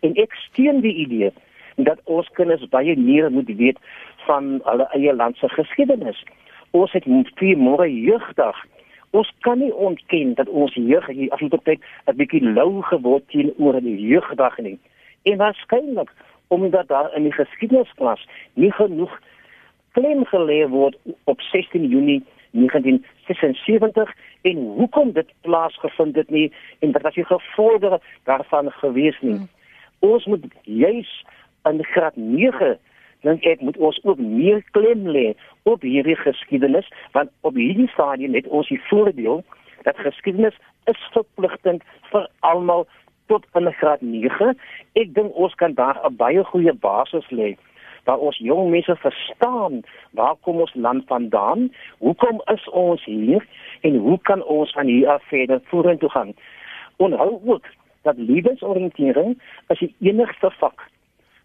[0.00, 1.32] En ek steun die idee
[1.76, 3.78] dat ons kinders baie meer moet weet
[4.26, 6.24] van hulle eie land se geskiedenis.
[6.70, 8.56] Ons het vir môre jeugdag
[9.14, 13.98] Ons kan nie ontken dat ons jeug hier afloop 'n bietjie lou geword teenoor die
[14.10, 14.78] jeugdag nie.
[15.22, 16.10] En waarskynlik
[16.48, 19.20] omdat daar in die geskiedensklas nie genoeg
[19.94, 20.96] klem gelê word
[21.30, 22.22] op 16 Junie
[22.54, 27.98] 1976 en hoekom dit plaasgevind het nie en wat as jy gevolge
[28.30, 29.38] daarvan gewees nie.
[29.38, 29.48] Hmm.
[29.98, 31.12] Ons moet juis
[31.70, 32.74] in graad 9
[33.24, 38.36] dink ek moet ons ook meer klem lê op hierdie geskiedenis want op hierdie stadium
[38.36, 39.42] het ons die voordeel
[39.88, 40.56] dat geskiedenis
[40.90, 42.86] is verpligtend vir almal
[43.32, 44.52] tot in graad 9.
[45.00, 47.56] Ek dink ons kan daar 'n baie goeie basis lê
[48.04, 53.46] waar ons jong mense verstaan waar kom ons land vandaan, hoekom is ons hier
[53.80, 56.34] en hoe kan ons van hier af verder vorentoe gaan.
[56.96, 57.66] Onthou ook
[58.02, 60.88] dat lewensoriëntering as die enigste vak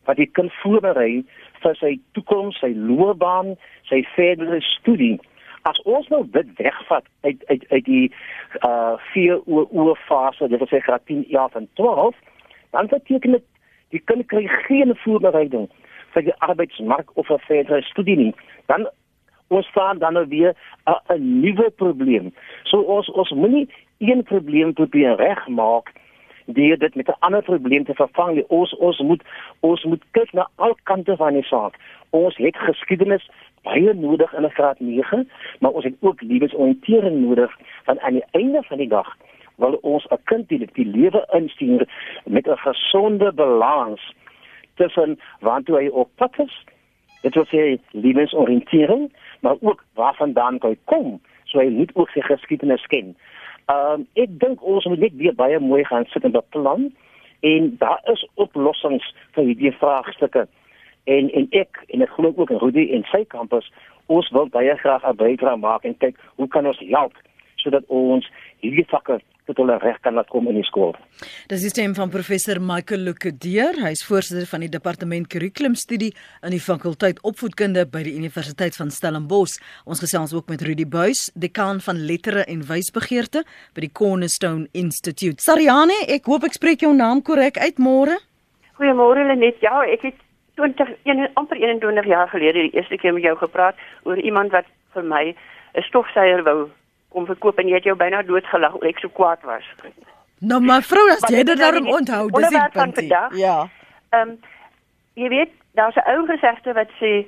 [0.07, 1.23] wat jy kan voorberei
[1.61, 3.53] vir sy toekoms, sy loopbaan,
[3.89, 5.19] sy verdere studie.
[5.69, 8.05] As ons nou dit wegvat uit uit uit die
[8.65, 12.15] uh vier oor oor fase, dit sê graad 10, 11 en 12,
[12.71, 13.45] dan beteken dit
[13.93, 15.67] die kind kry geen voorbereiding
[16.19, 18.33] vir die arbeidsmark of vir verdere studie nie.
[18.71, 18.87] Dan
[19.49, 20.53] ons staan dan nou weer
[20.85, 22.33] 'n nuwe probleem.
[22.63, 25.91] So ons ons moenie een probleem probeer regmaak
[26.45, 28.35] deur dit met 'n ander probleem te vervang.
[28.35, 28.45] Nie.
[28.47, 29.23] Ons ons moet
[29.59, 31.75] ons moet kyk na al kante van die saak.
[32.09, 33.29] Ons het geskiedenis
[33.63, 35.29] baie nodig in 'n graad 9,
[35.59, 39.17] maar ons het ook lewensoriëntering nodig want aan die einde van die dag
[39.55, 41.87] wil ons 'n kind die, die lewe instuur
[42.25, 44.13] met 'n gesonde balans
[44.79, 46.55] tussen waartoe hy op pad is.
[47.21, 49.09] Dit wil sê lewensoriëntering,
[49.43, 51.19] maar ook waarvandaan hy kom,
[51.51, 53.13] so hy moet ook sy geskiedenis ken.
[53.69, 56.89] Ehm um, ek dink ons moet net weer baie mooi gaan sit en beplan
[57.45, 60.47] en daar is oplossings vir hierdie vraagstukke.
[61.05, 63.69] En en ek en ek glo ook in Rudy en sy kampus
[64.09, 67.13] ons wil baie graag 'n bydrae maak en kyk hoe kan ons help
[67.55, 68.31] sodat ons
[68.63, 70.93] hierdie vakke tot hulle reg kan laat kom in die skool.
[71.49, 76.11] Dis die stem van professor Michael Lukedeer, hy is voorsitter van die departement kurrikulumstudie
[76.45, 79.57] in die fakulteit opvoedkunde by die Universiteit van Stellenbosch.
[79.89, 85.41] Ons gesels ook met Rudy Buys, dekaan van lettere en wysbegeerte by die Cornerstone Institute.
[85.43, 88.19] Sariane, ek hoop ek spreek jou naam korrek uit môre.
[88.79, 89.59] Goeiemôre Lenet.
[89.65, 90.25] Ja, ek het
[90.59, 94.67] 20 een, amper 21 jaar gelede die eerste keer met jou gepraat oor iemand wat
[94.93, 95.23] vir my
[95.75, 96.69] 'n stofsuier wou
[97.09, 99.65] kom verkoop en jy het jou byna doodgelag oor ek so kwaad was.
[100.39, 103.01] Nou maar vrou, as jy dit daarom onthou, dis die punt.
[103.35, 103.57] Ja.
[104.09, 104.39] Ehm um,
[105.19, 107.27] jy weet, daar's 'n ou gesegde wat sê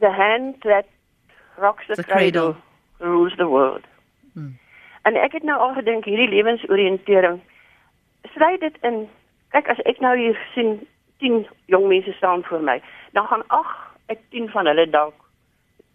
[0.00, 0.86] the hand that
[1.56, 2.56] rocks the, the cradle, cradle
[2.98, 3.84] rules the world.
[4.32, 4.58] Hmm.
[5.02, 7.40] En ek het nou al gedink hierdie lewensoriëntering
[8.34, 9.08] sluit dit in.
[9.48, 10.80] Kyk as ek nou hier sien
[11.18, 15.14] 10 jong mense staan voor my, dan gaan ag ek 10 van hulle dalk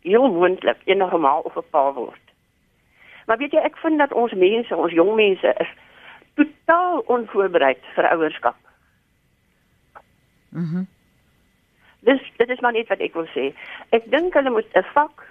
[0.02, 2.29] heel moontlik enige maal of 'n pa word.
[3.30, 5.74] Maar weet jy, ek vind dat ons mense, ons jong mense is
[6.40, 8.58] totaal onvoorbereid vir ouerskap.
[10.50, 10.82] Mhm.
[10.82, 10.88] Mm
[12.00, 13.50] dis dit is maar net wat ek wil sê.
[13.92, 15.26] Ek dink hulle moet 'n vak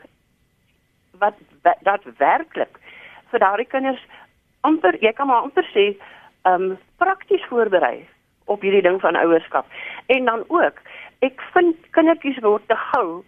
[1.19, 1.35] wat
[1.83, 2.79] dat werklik
[3.31, 4.03] vir daardie kinders
[4.61, 5.97] amper jy kan maar amper sê
[6.45, 8.07] um prakties voorberei
[8.45, 9.67] op hierdie ding van ouerskap.
[10.07, 10.77] En dan ook,
[11.19, 13.25] ek vind kindertjies word te gou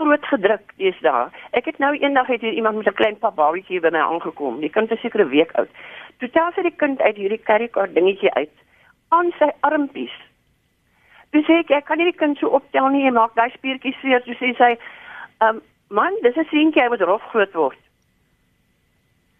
[0.00, 1.28] groot gedruk deesdae.
[1.52, 4.60] Ek het nou eendag het hier iemand met 'n klein pababietjie by my aangekom.
[4.60, 5.70] Die kind is seker 'n week oud.
[6.18, 8.56] Toe tel sy die kind uit hierdie carrycard dingetjie uit
[9.08, 10.16] aan sy armpies.
[11.30, 14.22] Dis ek, ek kan nie die kind so optel nie, hy maak daai spiertjies seer,
[14.24, 14.78] so sê sy,
[15.40, 17.78] "Um Man, dis 'n seentjie wat rof groot word.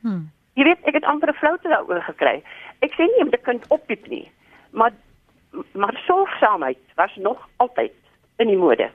[0.02, 0.22] Hm.
[0.58, 2.42] Jy weet, ek het amper 'n floute daaroor gekry.
[2.80, 4.30] Ek sê nie om die kind oppiep nie,
[4.70, 4.92] maar
[5.72, 7.92] maar sorgsaamheid was nog altyd
[8.36, 8.90] in die mode.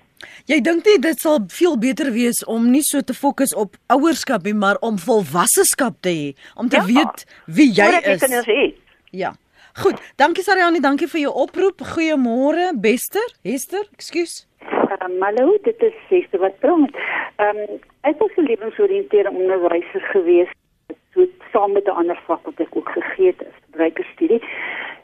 [0.47, 4.43] Jy dink nie dit sal veel beter wees om nie so te fokus op ouerskap
[4.43, 6.85] nie, maar om volwasseskap te hê, om te Ja.
[6.85, 8.21] weet wie jy is.
[8.21, 8.75] het.
[9.11, 9.33] Ja.
[9.75, 11.81] Goed, dankie Sariani, dankie vir jou oproep.
[11.81, 14.45] Goeiemôre, Bester, Hester, ekskuus.
[15.03, 16.95] Um, hallo, dit is Sister wat praat.
[17.37, 20.47] Ehm um, ek was 'n lewensoriëntering onderwyser gewees
[21.15, 24.41] so saam met 'n ander vak wat ek ook gegee het, is gebruikerstudie.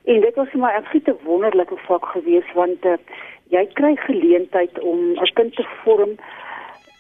[0.03, 2.97] En dit was vir my 'n giete wonderlike vak gewees want uh,
[3.49, 6.11] jy kry geleentheid om 'n kind te vorm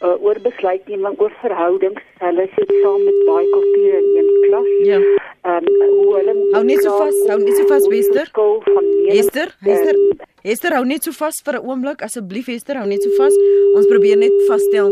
[0.01, 2.01] uh, oor besluitneming, oor verhoudings.
[2.17, 4.69] Hulle sit saam met baie kulture in een klas.
[4.83, 4.99] Ja.
[5.41, 7.85] Ehm um, hoe hulle Hou net so vas, hou net so vas,
[9.11, 9.95] Hester, Hester.
[9.95, 13.35] Ehm, Hester, hou net so vas vir 'n oomblik asseblief Hester, hou net so vas.
[13.75, 14.91] Ons probeer net vasstel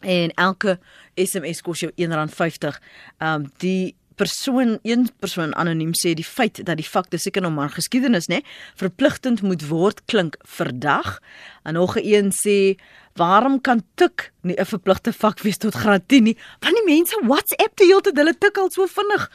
[0.00, 0.78] en elke
[1.14, 2.78] SMS kos jou R1.50.
[3.18, 7.52] Um die persoon een persoon anoniem sê die feit dat die vak dis seker nou
[7.54, 8.42] maar geskiedenis nê
[8.80, 11.18] verpligtend moet word klink verdag.
[11.64, 12.58] En nog een sê
[13.18, 16.36] waarom kan tik nie 'n verpligte vak wees tot graad 10 nie?
[16.60, 19.30] Want die mense WhatsApp die hele tyd hulle tik al so vinnig.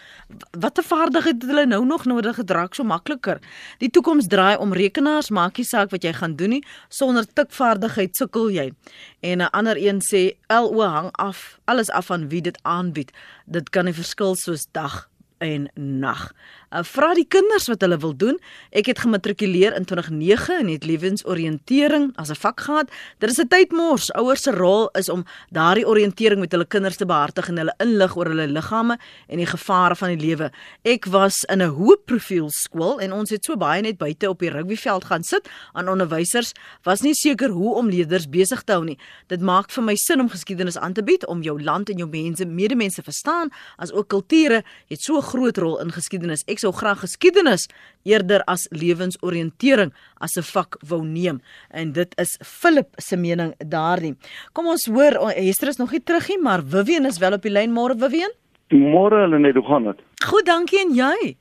[0.59, 3.39] Watter vaardigheid het hulle nou nog nodig gedrak so makliker?
[3.77, 8.15] Die toekoms draai om rekenaars, maak nie saak wat jy gaan doen nie, sonder tikvaardigheid
[8.15, 8.73] sukkel jy.
[9.21, 13.11] En 'n ander een sê LO hang af, alles af van wie dit aanbied.
[13.45, 15.09] Dit kan 'n verskil soos dag
[15.43, 16.31] en nag.
[16.73, 18.39] Uh, vra die kinders wat hulle wil doen.
[18.73, 22.89] Ek het gematrikuleer in 2009 en het lewensoriëntering as 'n vak gehad.
[23.19, 24.11] Dit is 'n tydmors.
[24.13, 28.15] Ouers se rol is om daardie oriëntering met hulle kinders te behartig en hulle inlig
[28.15, 30.51] oor hulle liggame en die gevare van die lewe.
[30.81, 34.39] Ek was in 'n hoë profiel skool en ons het so baie net buite op
[34.39, 36.51] die rugbyveld gaan sit aan onderwysers
[36.83, 38.97] was nie seker hoe om leerders besig te hou nie.
[39.27, 42.09] Dit maak vir my sin om geskiedenis aan te bied om jou land en jou
[42.09, 46.43] mense, medemense verstaan, as ook kulture het so 'n groot rol in geskiedenis.
[46.47, 47.67] Ek sou graag geskiedenis
[48.07, 54.17] eerder as lewensoriëntering as 'n vak wou neem en dit is Philip se mening daarin.
[54.53, 57.41] Kom ons hoor o, Hester is nog nie terug nie, maar Vivian is wel op
[57.41, 58.31] die lyn môre Vivian.
[58.69, 59.99] Môre hulle net hoe gaan dit?
[60.25, 61.35] Goed, dankie en jy?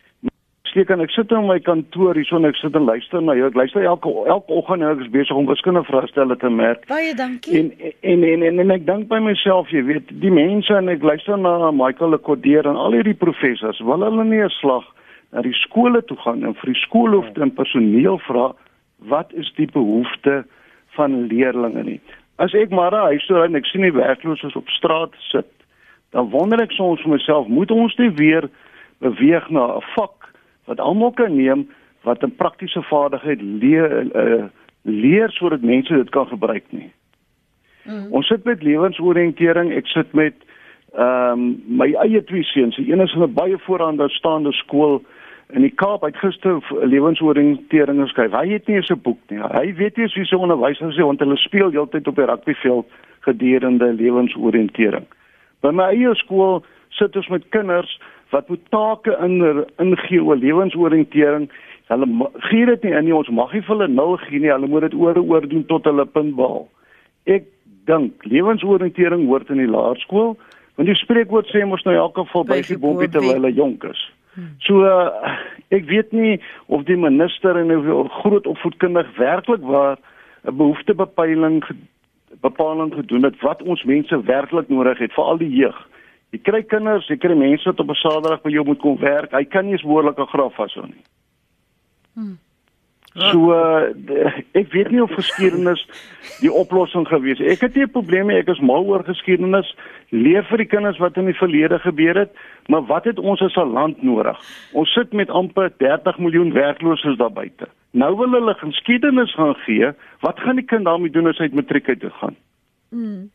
[0.72, 3.48] Steek en ek sit in my kantoor hierso en ek sit en luister na jou.
[3.50, 6.86] Ek luister elke elke oggend en ek is besig om wiskundige vraestelle te merk.
[6.88, 7.58] Baie dankie.
[7.58, 7.68] En
[8.12, 11.36] en en en, en ek dink by myself, jy weet, die mense en ek luister
[11.36, 14.88] na Michael Lekordeer en al hierdie professors, wil hulle nie 'n slag
[15.32, 18.52] na die skole toe gaan en vir die skoolhoofde en personeel vra
[19.12, 20.42] wat is die behoefte
[20.96, 22.00] van leerders nie.
[22.36, 25.48] As ek maar 'n huis toe en ek sien die werklooses op straat sit,
[26.10, 28.48] dan wonder ek soms vir myself, moet ons nie weer
[29.00, 30.28] beweeg na 'n vak
[30.64, 31.68] wat almal kan neem
[32.02, 34.44] wat 'n praktiese vaardigheid leer uh,
[34.82, 36.92] leer sodat mense dit kan gebruik nie.
[37.84, 38.12] Mm.
[38.12, 40.34] Ons sit met lewensoriëntering, ek sit met
[40.92, 42.76] ehm um, my eie twee seuns.
[42.76, 45.02] Die een is in 'n baie vooraanstaande skool
[45.52, 46.02] in die Kaap.
[46.02, 48.32] Hy het gister lewensoriëntering geskryf.
[48.32, 49.38] Hy het nie eens 'n boek nie.
[49.38, 52.86] Hy weet nie wie sy onderwyser is want hulle speel heeltyd op die rugbyveld
[53.20, 55.06] gedurende lewensoriëntering.
[55.60, 61.50] By my eie skool sit ons met kinders wat moet take in ingee oor lewensoriëntering.
[61.86, 63.14] Hulle gee dit nie in nie.
[63.14, 64.50] Ons mag nie vir hulle nul gee nie.
[64.50, 66.68] Hulle moet dit oor oor doen tot hulle punt behaal.
[67.24, 67.44] Ek
[67.84, 70.36] dink lewensoriëntering hoort in die laerskool,
[70.76, 73.84] want die spreekwoord sê mos nou in elk geval by die bompie terwyl hulle jonk
[73.90, 74.02] is.
[74.64, 75.36] So uh,
[75.68, 79.98] ek weet nie of die minister en of groot opvoedkundig werklik waar
[80.44, 81.64] 'n behoeftebepeiling
[82.40, 85.76] bepaling gedoen het wat ons mense werklik nodig het, veral die jeug.
[86.30, 89.32] Jy kry kinders, jy kry mense wat op 'n Saterdag by jou moet kom werk.
[89.32, 91.04] Hy kan nie eens behoorlike graf vashou nie.
[92.14, 92.38] Hmm.
[93.12, 95.82] So uh, ek weet nie of geskiedenis
[96.40, 97.50] die oplossing gewees het.
[97.58, 99.68] Ek het nie probleme, ek is mal oor geskiedenis,
[100.16, 102.32] leer vir die kinders wat in die verlede gebeur het,
[102.72, 104.38] maar wat het ons as 'n land nodig?
[104.72, 107.68] Ons sit met amper 30 miljoen werklooses daar buite.
[107.92, 109.92] Nou wil hulle geskiedenis gaan gee.
[110.20, 112.36] Wat gaan die kind daarmee doen as hy matriek uit gaan?
[112.92, 113.30] Mm.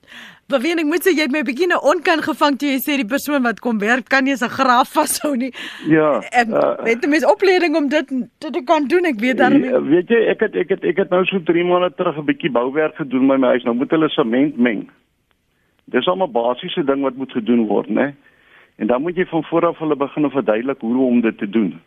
[0.48, 3.08] Maar wie ek moet sê jy het my begin onkan gevang toe jy sê die
[3.10, 5.50] persoon wat kom werk kan nie 'n graaf vashou nie.
[5.90, 6.22] Ja.
[6.30, 8.08] En uh, weet jy mens opleiding om dit
[8.40, 9.10] dit te kan doen.
[9.10, 9.72] Ek weet daarmee.
[9.74, 12.26] Ja, weet jy ek het ek het ek het nou so 3 maande terug 'n
[12.30, 13.64] bietjie bouwerk gedoen by my huis.
[13.64, 14.90] Nou moet hulle sement meng.
[15.86, 18.14] Dis almal basiese ding wat moet gedoen word, né?
[18.78, 21.82] En dan moet jy van voor af hulle begin verduidelik hoe om dit te doen.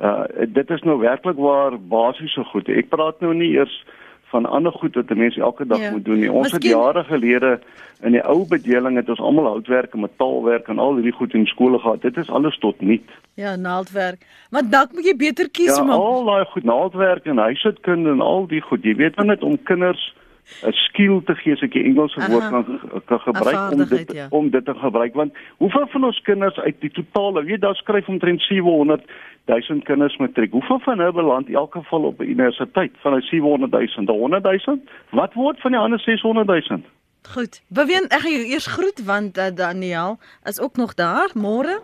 [0.00, 2.68] Uh dit is nou werklik waar basiese goed.
[2.68, 3.84] Ek praat nou nie eers
[4.30, 5.90] van ander goed wat mense elke dag ja.
[5.90, 6.32] moet doen nie.
[6.32, 6.70] Ons Misschien...
[6.70, 7.60] het jare gelede
[8.00, 11.46] in die ou bedeling het ons almal houtwerk en metaalwerk en al hierdie goed in
[11.46, 12.02] skole gehad.
[12.02, 13.00] Dit is alles tot nul.
[13.34, 14.24] Ja, naaldwerk.
[14.50, 15.98] Maar dalk moet jy beter kies ja, man.
[15.98, 18.82] Ja, al daai goed, naaldwerk en huishoudkunde en al die goed.
[18.82, 20.14] Jy weet net om kinders
[20.62, 22.64] 'n skill te gee as ek die Engelse woord kan
[23.06, 24.26] kan gebruik om dit ja.
[24.30, 28.08] om dit te gebruik want hoeveel van ons kinders uit die totale weet daar skryf
[28.08, 29.02] omtrent 700
[29.46, 33.28] 000 kinders matriek hoeveel van hulle beland in elk geval op 'n universiteit van die
[33.28, 34.78] 700 000 100 000
[35.10, 36.82] wat word van die ander 600 000
[37.28, 37.62] Goed.
[37.68, 41.80] Beween ek gaan jou eers groet want uh, Daniel is ook nog daar môre.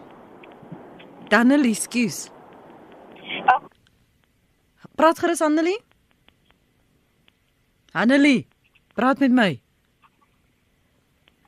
[1.28, 2.30] Danelie, skus.
[4.94, 5.80] Praat gerus Annelie.
[7.92, 8.46] Annelie.
[8.96, 9.50] Praat met my.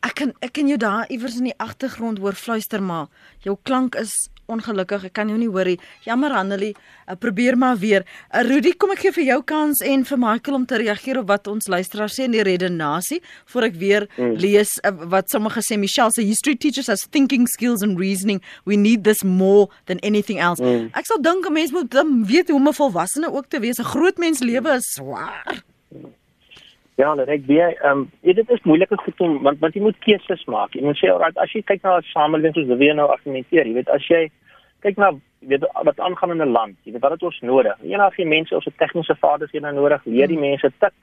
[0.04, 3.08] Ek kan ek kan jou daar iewers in die agtergrond hoor fluister maar
[3.42, 5.06] jou klank is ongelukkig.
[5.08, 5.78] Ek kan jou nie hoor nie.
[6.04, 8.04] Jammer Annelie, uh, probeer maar weer.
[8.28, 11.28] Uh, Rudy, kom ek gee vir jou kans en vir Michael om te reageer op
[11.28, 13.20] wat ons luisteraars sê in die redenasie
[13.52, 14.37] voor ek weer mm.
[14.40, 18.40] lees uh, wat sommige sê Michelle sê history teaches us thinking skills and reasoning.
[18.68, 20.61] We need this more than anything else.
[20.61, 20.92] Mm.
[20.96, 21.92] Ek sal dink 'n mens moet
[22.28, 23.80] weet hoe om 'n volwassene ook te wees.
[23.80, 25.64] 'n Groot mens lewe is swaar.
[26.98, 29.98] Ja, net ek weet, ehm um, dit is moeilike goed om want want jy moet
[30.02, 30.72] keuses maak.
[30.74, 33.74] Jy moet sê, alright, as jy kyk na 'n samelewing soos wie nou argumenteer, jy
[33.76, 34.24] weet as jy
[34.82, 35.12] kyk na
[35.46, 37.78] weet wat aangaan in 'n land, jy weet wat het ons nodig?
[37.82, 40.96] Enige mense ons het tegniese vaardighede nodig, leer die mense tik.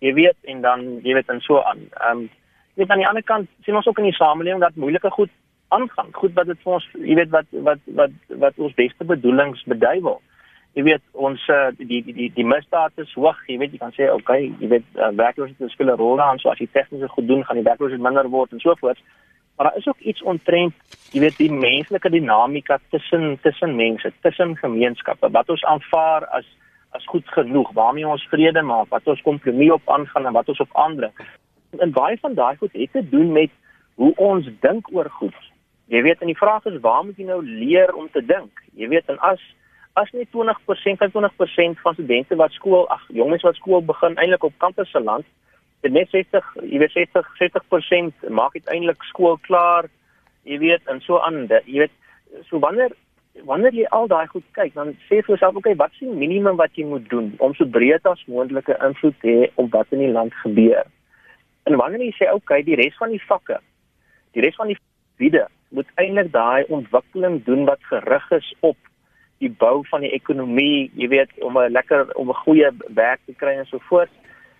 [0.00, 1.84] Jy weet en dan jy weet en so aan.
[2.00, 2.30] Ehm um,
[2.74, 5.30] jy weet aan die ander kant sien ons ook in die samelewing dat moeilike goed
[5.68, 6.08] aangaan.
[6.12, 10.22] Goed wat dit vir ons, jy weet wat wat wat wat ons beste bedoelings beduiwel
[10.78, 13.94] jy weet ons uh, die die die die misdaad is hoog jy weet jy kan
[13.96, 17.26] sê okay jy weet uh, werkloosheid speel 'n rol daarin so as jy tegniese goed
[17.26, 19.02] doen gaan die werkloosheid minder word en so voort
[19.56, 20.74] maar daar is ook iets ontrent
[21.12, 26.46] jy weet die menslike dinamika tussen tussen mense tussen gemeenskappe wat ons aanvaar as
[26.96, 30.60] as goed genoeg waarmee ons vrede maak wat ons kompromie op aangaan en wat ons
[30.60, 31.10] op ander
[31.76, 33.50] en baie van daai goed het te doen met
[33.94, 35.34] hoe ons dink oor goed.
[35.90, 38.62] Jy weet en die vraag is waar moet jy nou leer om te dink?
[38.78, 39.42] Jy weet en as
[39.94, 44.58] as net 20% 25% van studente wat skool ag jonges wat skool begin eintlik op
[44.58, 45.26] kampus se land
[45.80, 49.88] dit net 60 jy weet 60 60% maak uiteindelik skool klaar
[50.44, 51.94] jy weet en so aan jy weet
[52.50, 52.94] so wanneer
[53.44, 56.58] wanneer jy al daai goed kyk dan sê jy jouself okay wat is die minimum
[56.58, 60.02] wat jy moet doen om so breed as moontlike invloed te hê op wat in
[60.02, 60.86] die land gebeur?
[61.68, 63.60] En wanneer jy sê okay die res van die vakke
[64.36, 64.78] die res van die
[65.22, 68.76] wiede moet eintlik daai ontwikkeling doen wat gerig is op
[69.38, 73.34] die bou van die ekonomie, jy weet, om 'n lekker om 'n goeie werk te
[73.34, 74.10] kry en so voort.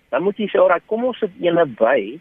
[0.09, 2.19] Dan moet jy sê, "Ag, kom ons sit ene by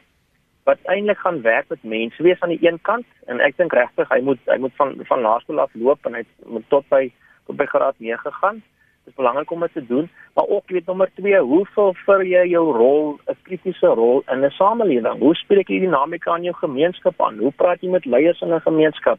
[0.68, 4.08] wat eintlik gaan werk met mense wees aan die een kant en ek dink regtig
[4.08, 7.10] hy moet hy moet van van laerskool af loop en hy moet tot by
[7.46, 8.60] tot by graad 9 gaan.
[9.04, 12.44] Dit is belangrik om dit te doen, maar ook weet nommer 2, hoe vul jy
[12.50, 15.18] jou rol, 'n kritiese rol in 'n samelewing?
[15.18, 17.38] Hoe spreek jy die dinamika in jou gemeenskap aan?
[17.38, 19.18] Hoe praat jy met leiers in 'n gemeenskap?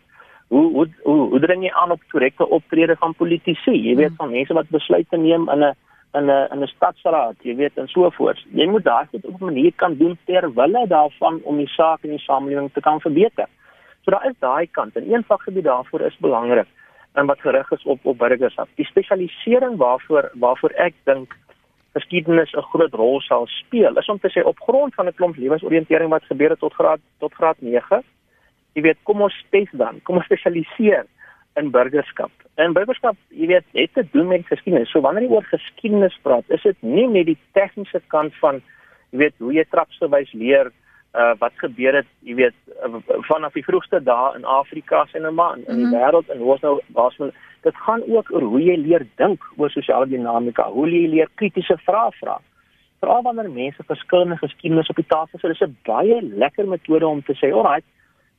[0.50, 3.76] Hoe hoe hoe, hoe dring jy aan op korrekte optrede van politici?
[3.76, 5.76] Jy weet van mense wat besluite neem in 'n
[6.18, 8.46] in 'n in 'n stadsraad, jy weet en so voort.
[8.54, 12.04] Jy moet daai dit op 'n manier kan doen ter wille daarvan om die saak
[12.04, 13.48] in die samelewing te kan verbeter.
[14.02, 16.68] So daar is daai kant en een vakgebied daarvoor is belangrik
[17.14, 18.68] en wat gerig is op op burgerskap.
[18.76, 21.38] Die spesialisering waarvoor waarvoor ek dink
[21.94, 25.36] geskiedenis 'n groot rol sal speel is om te sê op grond van 'n klomp
[25.36, 28.04] lewensoriëntering wat gebeur het tot graad tot graad 9
[28.74, 31.06] jy weet, kom ons spes dan, kom ons spesialiseer
[31.60, 32.32] in burgerskap.
[32.60, 34.92] En burgerskap, jy weet, het te doen met geskiedenis.
[34.92, 38.62] So wanneer jy oor geskiedenis praat, is dit nie net die tegniese kant van
[39.12, 40.72] jy weet hoe jy trapsgewys leer
[41.18, 45.26] uh wat gebeur het, jy weet, uh, vanaf die vroegste dae in Afrika se en
[45.26, 45.96] in man in die mm -hmm.
[45.98, 46.80] wêreld en hoe ons nou
[47.26, 51.30] met dit gaan ook oor hoe jy leer dink oor sosiale dinamika, hoe jy leer
[51.36, 52.40] kritiese vrae vra.
[53.00, 57.22] Veral wanneer mense verskillende geskiedenis op die tafel sit, is 'n baie lekker metode om
[57.24, 57.82] te sê, "Alraai,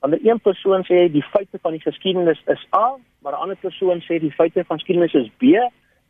[0.01, 4.01] Wanneer een persoon sê die feite van die geskiedenis is A, maar 'n ander persoon
[4.01, 5.43] sê die feite van geskiedenis is B,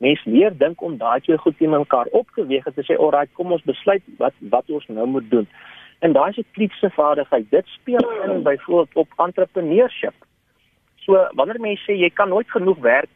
[0.02, 2.98] Mens leer dink om daai twee goed teen mekaar op te weeg en te sê,
[2.98, 5.48] "Alraai, kom ons besluit wat wat ons nou moet doen."
[6.00, 7.50] En daai is 'n kritiese vaardigheid.
[7.50, 10.14] Dit speel in byvoorbeeld op entrepreneurship.
[10.96, 13.10] So wanneer mense sê jy kan nooit genoeg werk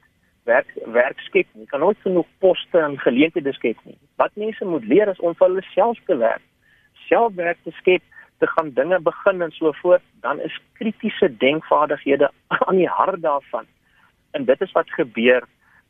[0.44, 3.98] werk werk skep nie, kan nooit genoeg poste en geleenthede skep nie.
[4.16, 6.42] Wat mense moet leer is om vir hulle self te werk.
[7.08, 8.02] Self werk te skep,
[8.38, 12.32] te gaan dinge begin en so voort, dan is kritiese denkvaardighede
[12.68, 13.66] aan die hart daarvan.
[14.32, 15.44] En dit is wat gebeur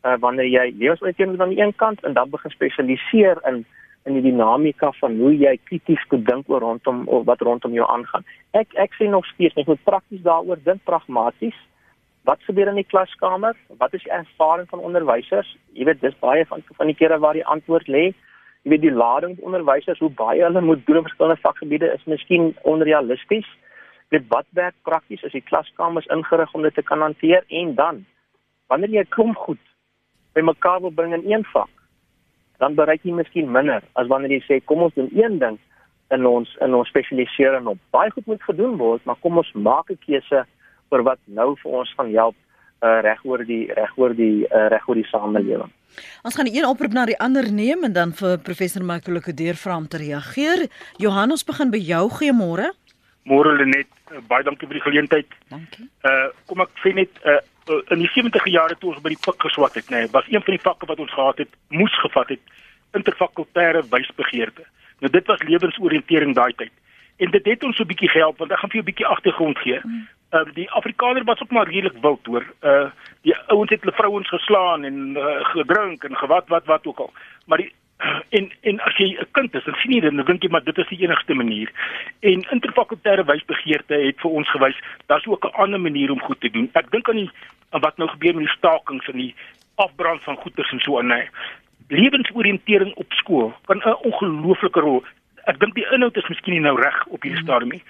[0.05, 3.65] uh, wanneer jy lewensoriëntering aan die een kant en dan begin spesialiseer in
[4.05, 8.25] in die dinamika van hoe jy krities moet dink oor rondom wat rondom jou aangaan.
[8.53, 11.57] Ek ek sê nog steeds net moet prakties daaroor dink pragmaties.
[12.29, 13.57] Wat gebeur in die klaskamer?
[13.81, 15.49] Wat is die ervaring van onderwysers?
[15.73, 18.11] Jy weet dis baie van van die kere waar die antwoord lê.
[18.65, 22.03] Jy weet die lading van onderwysers hoe baie hulle moet doen in verskillende vakgebiede is
[22.09, 23.45] miskien onrealisties.
[24.09, 28.03] Dit wat werk prakties as die klaskamers ingerig om dit te kan hanteer en dan
[28.67, 29.61] wanneer jy klomp goed
[30.33, 31.69] bymekaar wil bring in een vak
[32.57, 35.59] dan bereik jy miskien minder as wanneer jy sê kom ons doen een ding
[36.15, 39.51] in ons in ons spesialiseer en op baie goed moet gedoen word, maar kom ons
[39.53, 40.45] maak 'n keuse
[40.91, 42.35] oor wat nou vir ons gaan help
[42.85, 45.71] uh, reg oor die reg oor die uh, reg oor die samelewing.
[46.27, 49.57] Ons gaan die een oproep na die ander neem en dan vir professor Michael Kodeer
[49.57, 50.67] vra om te reageer.
[51.01, 52.03] Johannes begin by jou.
[52.19, 52.71] Goeiemôre.
[53.25, 55.37] Môre Lenet, uh, baie dankie vir die geleentheid.
[55.49, 55.89] Dankie.
[56.05, 59.41] Uh kom ek sê net uh in die 70e jare toe ons by die pik
[59.41, 62.35] geswat het, nê, nee, was een van die vakke wat ons gehad het, moes gevat
[62.35, 62.43] het
[62.93, 64.65] interfakultêre wysbegeerte.
[65.01, 66.71] Nou dit was lewensoriëntering daai tyd.
[67.17, 69.11] En dit het ons so 'n bietjie gehelp want ek gaan vir jou 'n bietjie
[69.15, 69.81] agtergrond gee.
[70.29, 70.47] Ehm mm.
[70.47, 72.45] uh, die Afrikaner was ook maar redelik wild hoor.
[72.61, 72.89] Uh
[73.21, 77.13] die ouens het hulle vrouens geslaan en uh, gedrink en gewat wat wat ook al.
[77.45, 77.73] Maar die
[78.37, 80.63] en en as jy 'n kind is, dan sien jy dit, dan dink jy maar
[80.63, 81.71] dit is die enigste manier.
[82.19, 86.49] En interfakultêre wysbegeerte het vir ons gewys daar's ook 'n ander manier om goed te
[86.49, 86.69] doen.
[86.73, 87.31] Ek dink aan die
[87.69, 89.35] aan wat nou gebeur met die stakings en die
[89.75, 91.07] afbrand van goederes en so aan.
[91.07, 91.29] Nee.
[91.87, 95.03] Lewensoriëntering op skool kan 'n ongelooflike rol.
[95.45, 97.83] Ek dink die inhoud is miskien nie nou reg op hierdie stadium nie.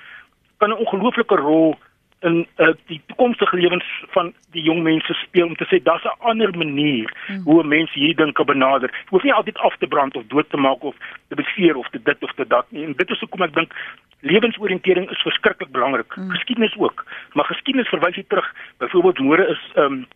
[0.57, 1.77] Kan 'n ongelooflike rol
[2.19, 6.19] in uh, die toekomstige lewens van die jong mense speel om te sê daar's 'n
[6.19, 7.41] ander manier hmm.
[7.43, 8.89] hoe mense hier dink op benader.
[8.89, 10.95] Jy hoef nie altyd af te brand of dood te maak of
[11.27, 12.85] te beseer of te dit of te dat nie.
[12.85, 13.73] En dit is hoekom ek dink
[14.19, 16.13] lewensoriëntering is verskriklik belangrik.
[16.13, 16.29] Hmm.
[16.29, 18.55] Geskiedenis ook, maar geskiedenis verwys hier terug.
[18.77, 20.07] Byvoorbeeld môre is ehm um,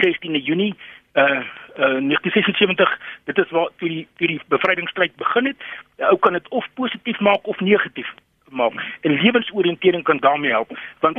[0.00, 0.74] 16 Junie
[1.14, 1.42] uh
[1.76, 5.56] uh 1976 dit is waar toe die toe die bevrydingsstryd begin het.
[5.98, 8.14] Ou kan dit of positief maak of negatief
[8.50, 8.72] maak.
[9.00, 11.16] En lewensoriëntering kan daarmee help want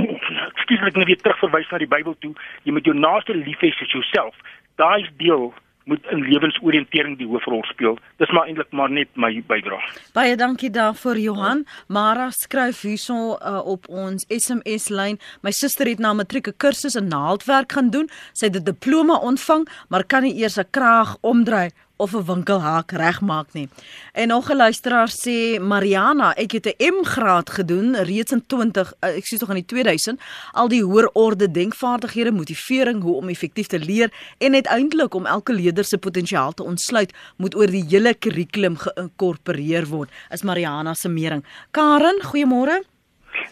[0.61, 3.71] skielik net nou weer terugverwys na die Bybel toe, jy moet jou naaste lief hê
[3.71, 4.35] soos jouself.
[4.75, 5.53] Daai deel
[5.89, 7.97] moet in lewensoriëntering die hoofrol speel.
[8.21, 9.81] Dis maar eintlik maar net my bydrae.
[10.13, 11.65] Baie dankie daarvoor Johan.
[11.87, 15.19] Mara skryf hierso uh, op ons SMS lyn.
[15.41, 18.09] My suster het na matriek 'n kursus in naaldwerk gaan doen.
[18.33, 21.69] Sy het 'n diploma ontvang, maar kan nie eers 'n kraag omdry
[22.01, 23.69] of 'n winkelhaak regmaak nie.
[24.13, 28.93] En nog 'n luisteraar sê Mariana, ek het 'n M graad gedoen reeds in 20,
[28.99, 30.19] uh, ek sê tog in die 2000,
[30.51, 35.53] al die hoër orde denkvaardighede, motivering, hoe om effektief te leer en uiteindelik om elke
[35.53, 40.09] leerder se potensiaal te ontsluit, moet oor die hele kurrikulum geïnkorporeer word.
[40.29, 41.43] Is Mariana se mening.
[41.71, 42.83] Karen, goeiemôre.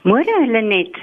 [0.03, 0.95] Môre Lenet.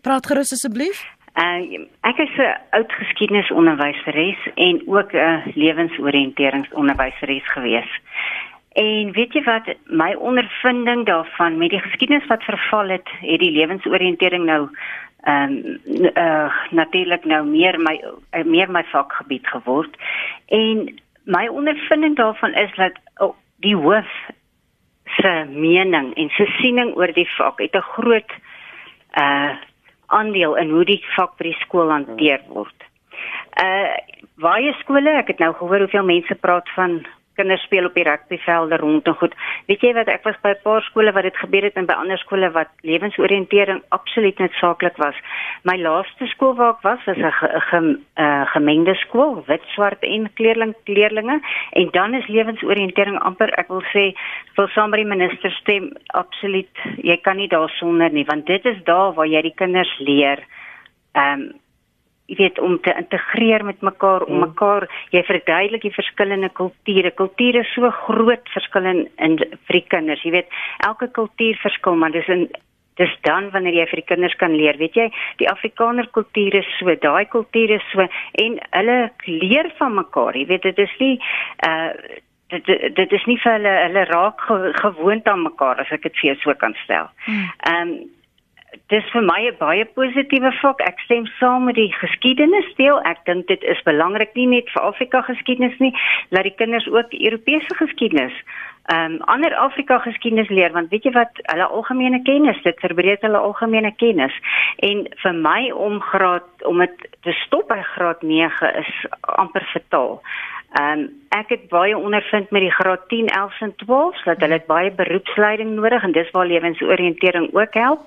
[0.00, 1.04] Praat gerus asseblief.
[1.34, 8.00] Uh, ek is 'n oud geskiedenisonderwyseres en ook 'n lewensoriënteringsonderwyseres gewees.
[8.72, 13.50] En weet jy wat my ondervinding daarvan met die geskiedenis wat verval het, het die
[13.50, 14.68] lewensoriëntering nou
[15.20, 15.80] ehm um,
[16.14, 19.96] uh, natuurlik nou meer my uh, meer my vakgebied geword.
[20.46, 24.08] En my ondervinding daarvan is dat oh, die hoof
[25.04, 28.32] se mening en sy siening oor die vak het 'n groot
[29.18, 29.54] uh
[30.10, 32.86] aandeel in hoe die vak by die skool hanteer word.
[33.62, 33.94] Uh
[34.40, 37.02] baie skole, ek het nou gehoor hoeveel mense praat van
[37.34, 39.34] kinders speel op die rugbyvelde rond en goed.
[39.66, 41.92] Weet jy wat ek was by 'n paar skole wat dit gebeur het en by
[41.92, 45.16] ander skole wat lewensoriëntering absoluut noodsaaklik was.
[45.62, 50.02] My laaste skool waar ek was was 'n ge, ge, uh, gemengde skool, wit, swart
[50.02, 51.40] en kleerling kleerlinge
[51.72, 54.14] en dan is lewensoriëntering amper ek wil sê
[54.56, 58.82] vir saam met die minister stem absoluut jy kan nie daarsonder nie want dit is
[58.84, 60.38] daar waar jy die kinders leer.
[61.14, 61.52] Ehm um,
[62.30, 64.46] jy weet om te integreer met mekaar om hmm.
[64.48, 70.24] mekaar jy verduidelik die verskillende kulture kulture so groot verskil in, in vir die kinders
[70.26, 72.48] jy weet elke kultuur verskil maar dis in
[73.00, 75.06] dis dan wanneer jy vir die kinders kan leer weet jy
[75.42, 78.06] die afrikaner kultuur is so daai kultuur is so
[78.44, 81.14] en hulle leer van mekaar jy weet dit is nie
[81.68, 82.18] uh
[82.50, 84.46] dit dit is nie vir hulle hulle raak
[84.82, 87.12] gewoond aan mekaar as ek dit vir jou so kan stel.
[87.26, 87.44] Hmm.
[87.72, 88.00] Ehm um,
[88.88, 90.80] dis vir my 'n baie positiewe vak.
[90.80, 93.00] Ek stem saam met die geskiedenisdeel.
[93.02, 95.94] Ek dink dit is belangrik nie net vir Afrika geskiedenis nie,
[96.30, 98.32] laat die kinders ook Europese geskiedenis
[98.90, 103.22] ehm um, ander Afrika geskiedenis leer want weet jy wat hulle algemene kennis dit verbreek
[103.26, 104.34] hulle algemene kennis
[104.88, 108.90] en vir my om graad om dit te stop by graad 9 is
[109.20, 110.18] amper fataal.
[110.70, 114.58] Ehm um, ek het baie ondervind met die graad 10, 11 en 12 dat hulle
[114.66, 118.00] baie beroepsleiding nodig en dis waar lewensoriëntering ook help.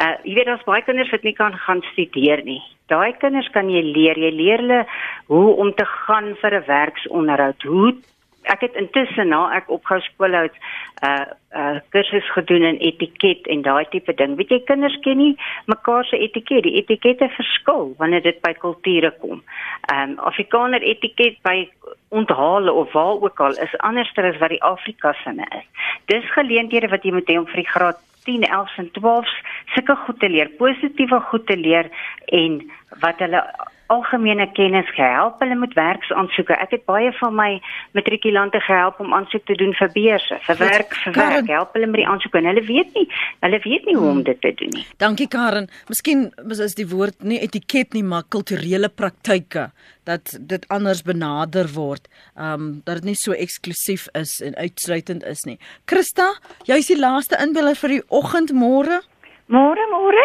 [0.00, 2.62] Uh jy weet daar's baie kinders wat nie kan gaan studeer nie.
[2.88, 4.80] Daai kinders kan jy leer, jy leer hulle
[5.26, 7.92] hoe om te gaan vir 'n werksonderhoud, hoe
[8.48, 11.26] ek het intussen na ek opgehou skool het 'n uh,
[11.60, 14.36] uh, kursus gedoen in etiket en daai tipe ding.
[14.36, 15.36] Weet jy kinders ken nie
[15.66, 16.62] mekaar se etiket.
[16.62, 19.42] Die etikette verskil wanneer dit by kulture kom.
[19.92, 21.68] Ehm um, Afrikaner etiket by
[22.08, 25.66] onthale of waar ook al is anders as wat die Afrika sinne is.
[26.06, 29.28] Dis geleenthede wat jy moet hê om vir die graad 10, 11 en 12
[29.74, 31.88] sulke goed te leer, positiewe goed te leer
[32.24, 32.60] en
[33.02, 33.42] wat hulle
[33.88, 36.56] algemene kennis gehelp hulle met werksaansoeke.
[36.60, 37.48] Ek het baie van my
[37.96, 41.52] matrikulante gehelp om aansoek te doen vir beurse, vir werk, vir Karen, werk.
[41.54, 43.06] Help hulle met die aansoeke en hulle weet nie,
[43.44, 44.84] hulle weet nie hoe om dit te doen nie.
[45.00, 45.70] Dankie Karen.
[45.88, 49.70] Miskien is die woord nie etiket nie, maar kulturele praktyke
[50.08, 52.08] dat dit anders benader word.
[52.36, 55.58] Um dat dit nie so eksklusief is en uitsluitend is nie.
[55.88, 56.34] Christa,
[56.68, 59.00] jy's die laaste inbeller vir die oggend môre.
[59.48, 60.24] Môre môre.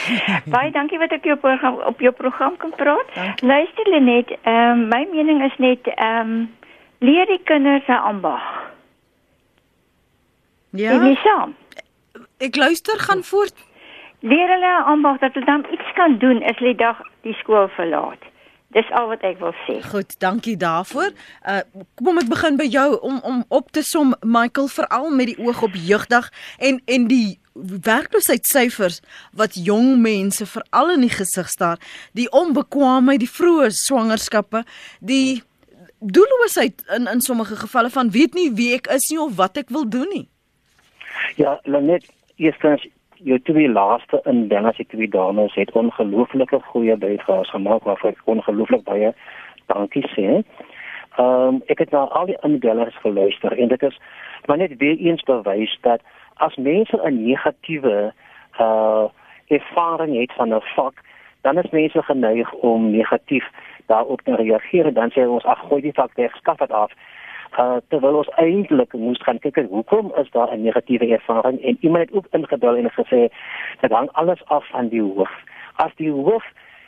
[0.52, 3.08] Baie dankie wat ek jou program op jou program kan praat.
[3.14, 3.48] Dankie.
[3.48, 6.48] Luister Lenet, ehm um, my mening is net ehm um,
[7.00, 8.44] leer die kinders 'n ambag.
[10.76, 10.92] Ja.
[10.92, 11.54] Is nie saam?
[12.38, 13.56] Ek luister gaan voort.
[14.20, 18.22] Leer hulle ambag dat hulle dan iets kan doen as hulle dag die skool verlaat.
[18.78, 19.80] Dis al wat ek wil sê.
[19.90, 21.10] Goed, dankie daarvoor.
[21.42, 21.62] Uh
[21.98, 25.62] kom ek begin by jou om om op te som Michael veral met die oog
[25.66, 26.28] op jeugdag
[26.62, 27.38] en en die
[27.88, 29.00] werkloosheidsyfers
[29.34, 31.80] wat jong mense veral in die gesig staar,
[32.14, 34.62] die onbekwaamheid, die vroeë swangerskappe,
[35.00, 35.42] die
[35.98, 39.74] doelloosheid in in sommige gevalle van weet nie wie ek is nie of wat ek
[39.74, 40.28] wil doen nie.
[41.36, 42.06] Ja, net
[42.36, 42.86] eerstens
[43.24, 48.24] jou twee laaste in Dennis ek twee dames het ongelooflike goeie bydraes gemaak waarvoor ek
[48.24, 49.12] ongelooflik baie
[49.66, 50.42] dankie sê.
[51.18, 53.98] Ehm um, ek het na al die indellers geluister en dit is
[54.46, 56.00] maar net weer eens bewys dat
[56.36, 58.12] as mense 'n negatiewe
[58.60, 59.06] uh
[59.48, 60.94] ervaring het van 'n vak,
[61.40, 63.46] dan is mense geneig om negatief
[63.86, 66.92] daarop te reageer en dan sê ons ag gooi die vak weg, skaf dit af.
[67.56, 72.04] Uh terwyl ons eintlik moes gaan kyk hoekom is daar 'n negatiewe ervaring en iemand
[72.04, 73.28] het ook ingebel en gesê
[73.80, 75.32] dit hang alles af van die hoof.
[75.76, 76.44] As die hoof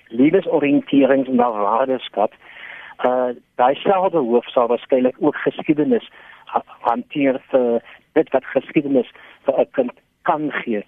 [0.09, 2.33] lewensoriëntering en waardeskap
[3.05, 6.11] uh daai selfde hoof sal waarskynlik ook geskiedenis
[6.45, 7.83] ha hanteer vir
[8.13, 9.11] dit wat geskiedenis
[9.45, 9.93] vir 'n kind
[10.23, 10.85] kan gee.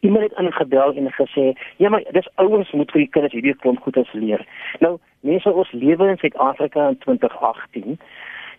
[0.00, 3.80] Iemand het ingebel en gesê, "Ja, maar dis ouers moet vir die kinders hierdie klomp
[3.82, 4.46] goedes leer."
[4.78, 7.98] Nou, mense ons lewe in Suid-Afrika in 2018.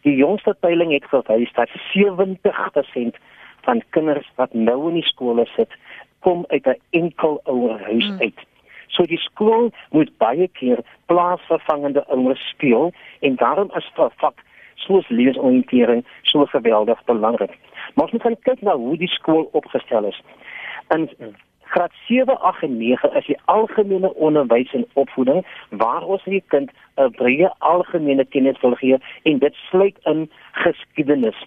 [0.06, 3.18] Die jongste peiling het gewys dat 70%
[3.66, 5.72] van kinders wat nou in die skole sit,
[6.20, 8.20] kom uit 'n enkel ouer huis Hmm.
[8.20, 8.39] uit.
[8.88, 14.43] So die skool moet baie keer plaasvervangende ouers speel en daarom is 'n vak
[14.76, 17.58] soos lewensoriëntering so geweldig belangrik.
[17.93, 20.22] Maar ons moet gaan kyk na hoe die skool opgestel is.
[20.88, 21.10] In
[21.76, 26.45] graad 7, 8 en 9 is die algemene onderwys en opvoeding waar ons vir die
[26.53, 31.39] kind 'n breë algemene kennis wil gee en dit sluit in geskiedenis.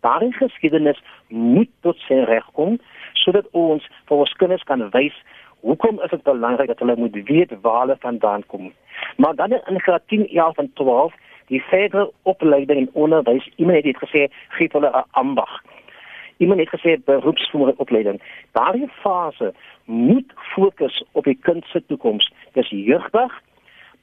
[0.00, 2.78] Daardie geskiedenis moet tot sy reg kom
[3.12, 5.16] sodat ons vir ons kinders kan wys
[5.60, 8.72] hoekom is dit belangrik dat hulle moet weet waar hulle vandaan kom.
[9.16, 11.14] Maar dan in graad 10, 11 en 12
[11.46, 15.62] die verdere opleiding en onderwys, iemand het dit gesê, gee hulle 'n ambag.
[16.36, 18.22] Iemand het gesê beroepsopleiding.
[18.52, 19.54] Daardie fase
[19.84, 22.32] moet fokus op die kind se toekoms.
[22.52, 23.42] Dis jeugdig.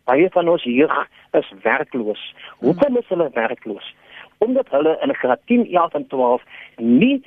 [0.04, 2.36] Baie van ons jeug is werkloos.
[2.58, 3.96] Hoekom is hulle werkloos?
[4.38, 6.44] Omdat hulle in graad 10, 11 en 12
[6.78, 7.24] nie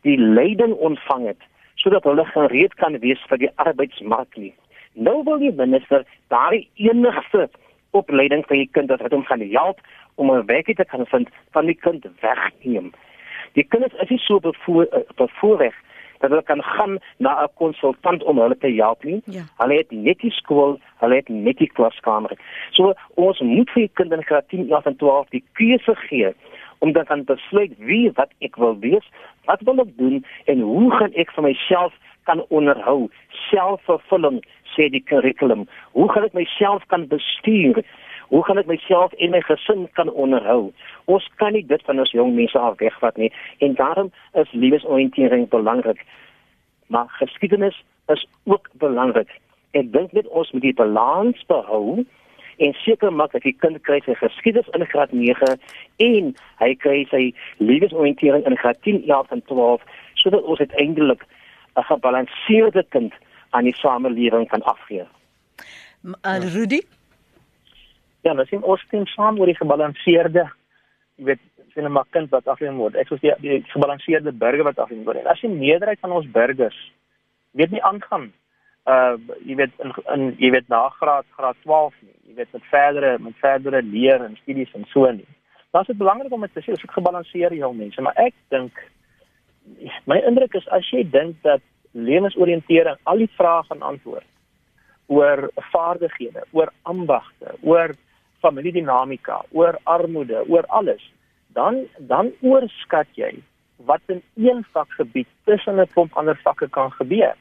[0.00, 1.42] die leiding ontvang het
[1.76, 4.54] sodat hulle gereed kan wees vir die arbeidsmark nie.
[4.96, 7.50] Nou wil die minister daardie enigste
[7.96, 9.80] opleiding vir die kind wat hom gaan help
[10.16, 12.92] om 'n werk te kan vind van die kind wegneem.
[13.56, 15.74] Die kinders is nie so bevoor eh, bevoorreg
[16.20, 19.20] dat hulle kan gaan na 'n konsultant om hulle te help nie.
[19.24, 19.42] Ja.
[19.56, 22.32] Hulle het net die skool, hulle het net die klaskamer.
[22.70, 26.34] So ons moet vir die kinders in graad 10, 11 en 12 die keuse gee
[26.78, 29.04] om dan kan besluit wie wat ek wil wees,
[29.44, 31.92] wat wil ek doen en hoe gaan ek vir myself
[32.26, 33.08] kan onderhou
[33.50, 34.42] selfvervulling
[34.74, 35.64] sê die kurrikulum
[35.96, 37.80] hoe gaan ek myself kan bestuur
[38.28, 40.72] hoe gaan ek myself en my gesin kan onderhou
[41.04, 45.48] ons kan nie dit van ons jong mense af wegvat nie en daarom is lewensoriëntering
[45.48, 46.02] belangrik
[46.86, 49.30] maar geskiedenis is ook belangrik.
[49.70, 52.04] Ek dink net ons moet die balans behou
[52.56, 55.56] en seker maak dat die kind kry sy geskiedenis in graad 9
[56.06, 56.30] en
[56.62, 57.22] hy kry sy
[57.58, 59.82] lewensoriëntering in graad 10, 11 en 12
[60.22, 61.26] sodat ons uiteindelik
[61.76, 63.12] 'n gebalanseerde kind
[63.50, 65.04] aan die samelewing kan afgee.
[66.04, 66.80] Uh, Rudy?
[68.26, 70.48] Ja, ons sien ons stem saam oor die gebalanseerde
[71.16, 71.42] jy weet
[71.74, 72.96] sien 'n maar kind wat afgeneem word.
[72.96, 75.20] Ek sê die, die gebalanseerde burger wat afgeneem word.
[75.20, 76.78] En as die meerderheid van ons burgers
[77.52, 78.32] weet nie aangaan
[78.86, 82.16] uh jy weet in, in jy weet na graad graad 12 nie.
[82.28, 85.28] Jy weet met verdere met verdere leer en studies en so nie.
[85.70, 88.34] Dan is dit belangrik om dit te sê, ons moet gebalanseer jong mense, maar ek
[88.48, 88.72] dink
[90.06, 91.60] my indruk is as jy dink dat
[91.92, 94.26] lewensoriëntering al die vrae gaan antwoord
[95.06, 97.94] oor vaardighede, oor ambagte, oor
[98.40, 101.12] familiedinamika, oor armoede, oor alles,
[101.56, 103.32] dan dan oorskat jy
[103.76, 107.36] wat in een vakgebied tussen 'n klomp ander vakke kan gebeur.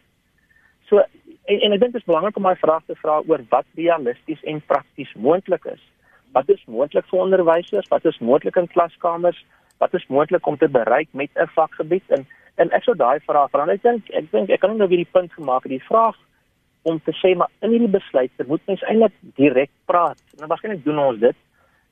[0.88, 0.98] So
[1.46, 4.44] en, en ek dink dit is belangrik om daai vraag te vra oor wat realisties
[4.44, 5.82] en prakties moontlik is.
[6.32, 7.88] Wat is moontlik vir onderwysers?
[7.88, 9.46] Wat is moontlik in klaskamers?
[9.78, 12.04] Wat is moontlik om te bereik met 'n vakgebied?
[12.08, 13.68] En en ek sou daai vraag vra.
[13.68, 15.72] Ek dink ek dink ek kan nou weer die punt gemaak het.
[15.72, 16.16] Die vraag
[16.86, 20.22] om te sê maar in hierdie besluit moet mens eintlik direk praat.
[20.40, 21.38] Nou waarskynlik doen ons dit.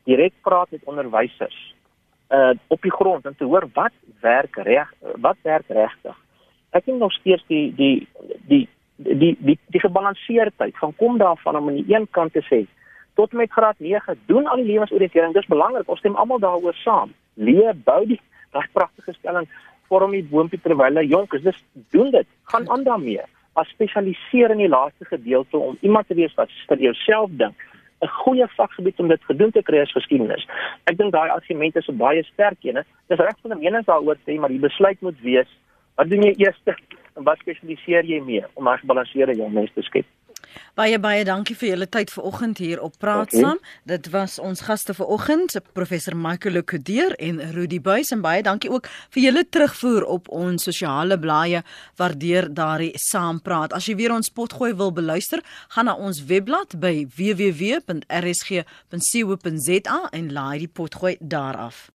[0.09, 1.59] Direk praat met onderwysers
[2.33, 6.15] uh op die grond en te hoor wat werk reg, wat werk regtig.
[6.73, 8.07] Ek dink nog steeds die die
[8.49, 8.63] die
[8.97, 12.63] die die die, gebalanseerdheid van kom daarvan om aan die een kant te sê
[13.13, 17.13] tot met graad 9 doen al die lewensoriëntering dis belangrik ons stem almal daaroor saam
[17.33, 18.19] leer bou die
[18.53, 19.49] daai pragtige stelling
[19.89, 21.63] vorm die boontjie terwyl hy jonk is dis
[21.95, 26.34] doen dit gaan aan daarmee as spesialiseer in die laaste gedeelte om iemand te wees
[26.36, 27.56] wat vir jouself dink
[28.04, 30.47] 'n goeie vakgebied om dit gedoen te kry as geskiedenis.
[30.91, 32.84] Ek dink daai argumente is baie sterk ene.
[33.08, 35.47] Dis reg van 'n mening daaroor sê, maar die besluit moet wees
[35.95, 36.60] wat doen jy eers
[37.16, 40.06] en wat spesialiseer jy mee om 'n gebalanseerde jong mens te skep?
[40.75, 43.59] Baie baie dankie vir julle tyd vanoggend hier op Praat saam.
[43.85, 48.87] Dit was ons gaste vanoggend, professor Michael Lekodeer en Rudy Buys en baie dankie ook
[49.13, 51.63] vir julle terugvoer op ons sosiale blaaie
[52.01, 53.73] waardeur daardie saampraat.
[53.77, 55.39] As jy weer ons potgooi wil beluister,
[55.75, 57.99] gaan na ons webblad by www.rsg.co.za
[60.11, 61.93] en laai die potgooi daar af.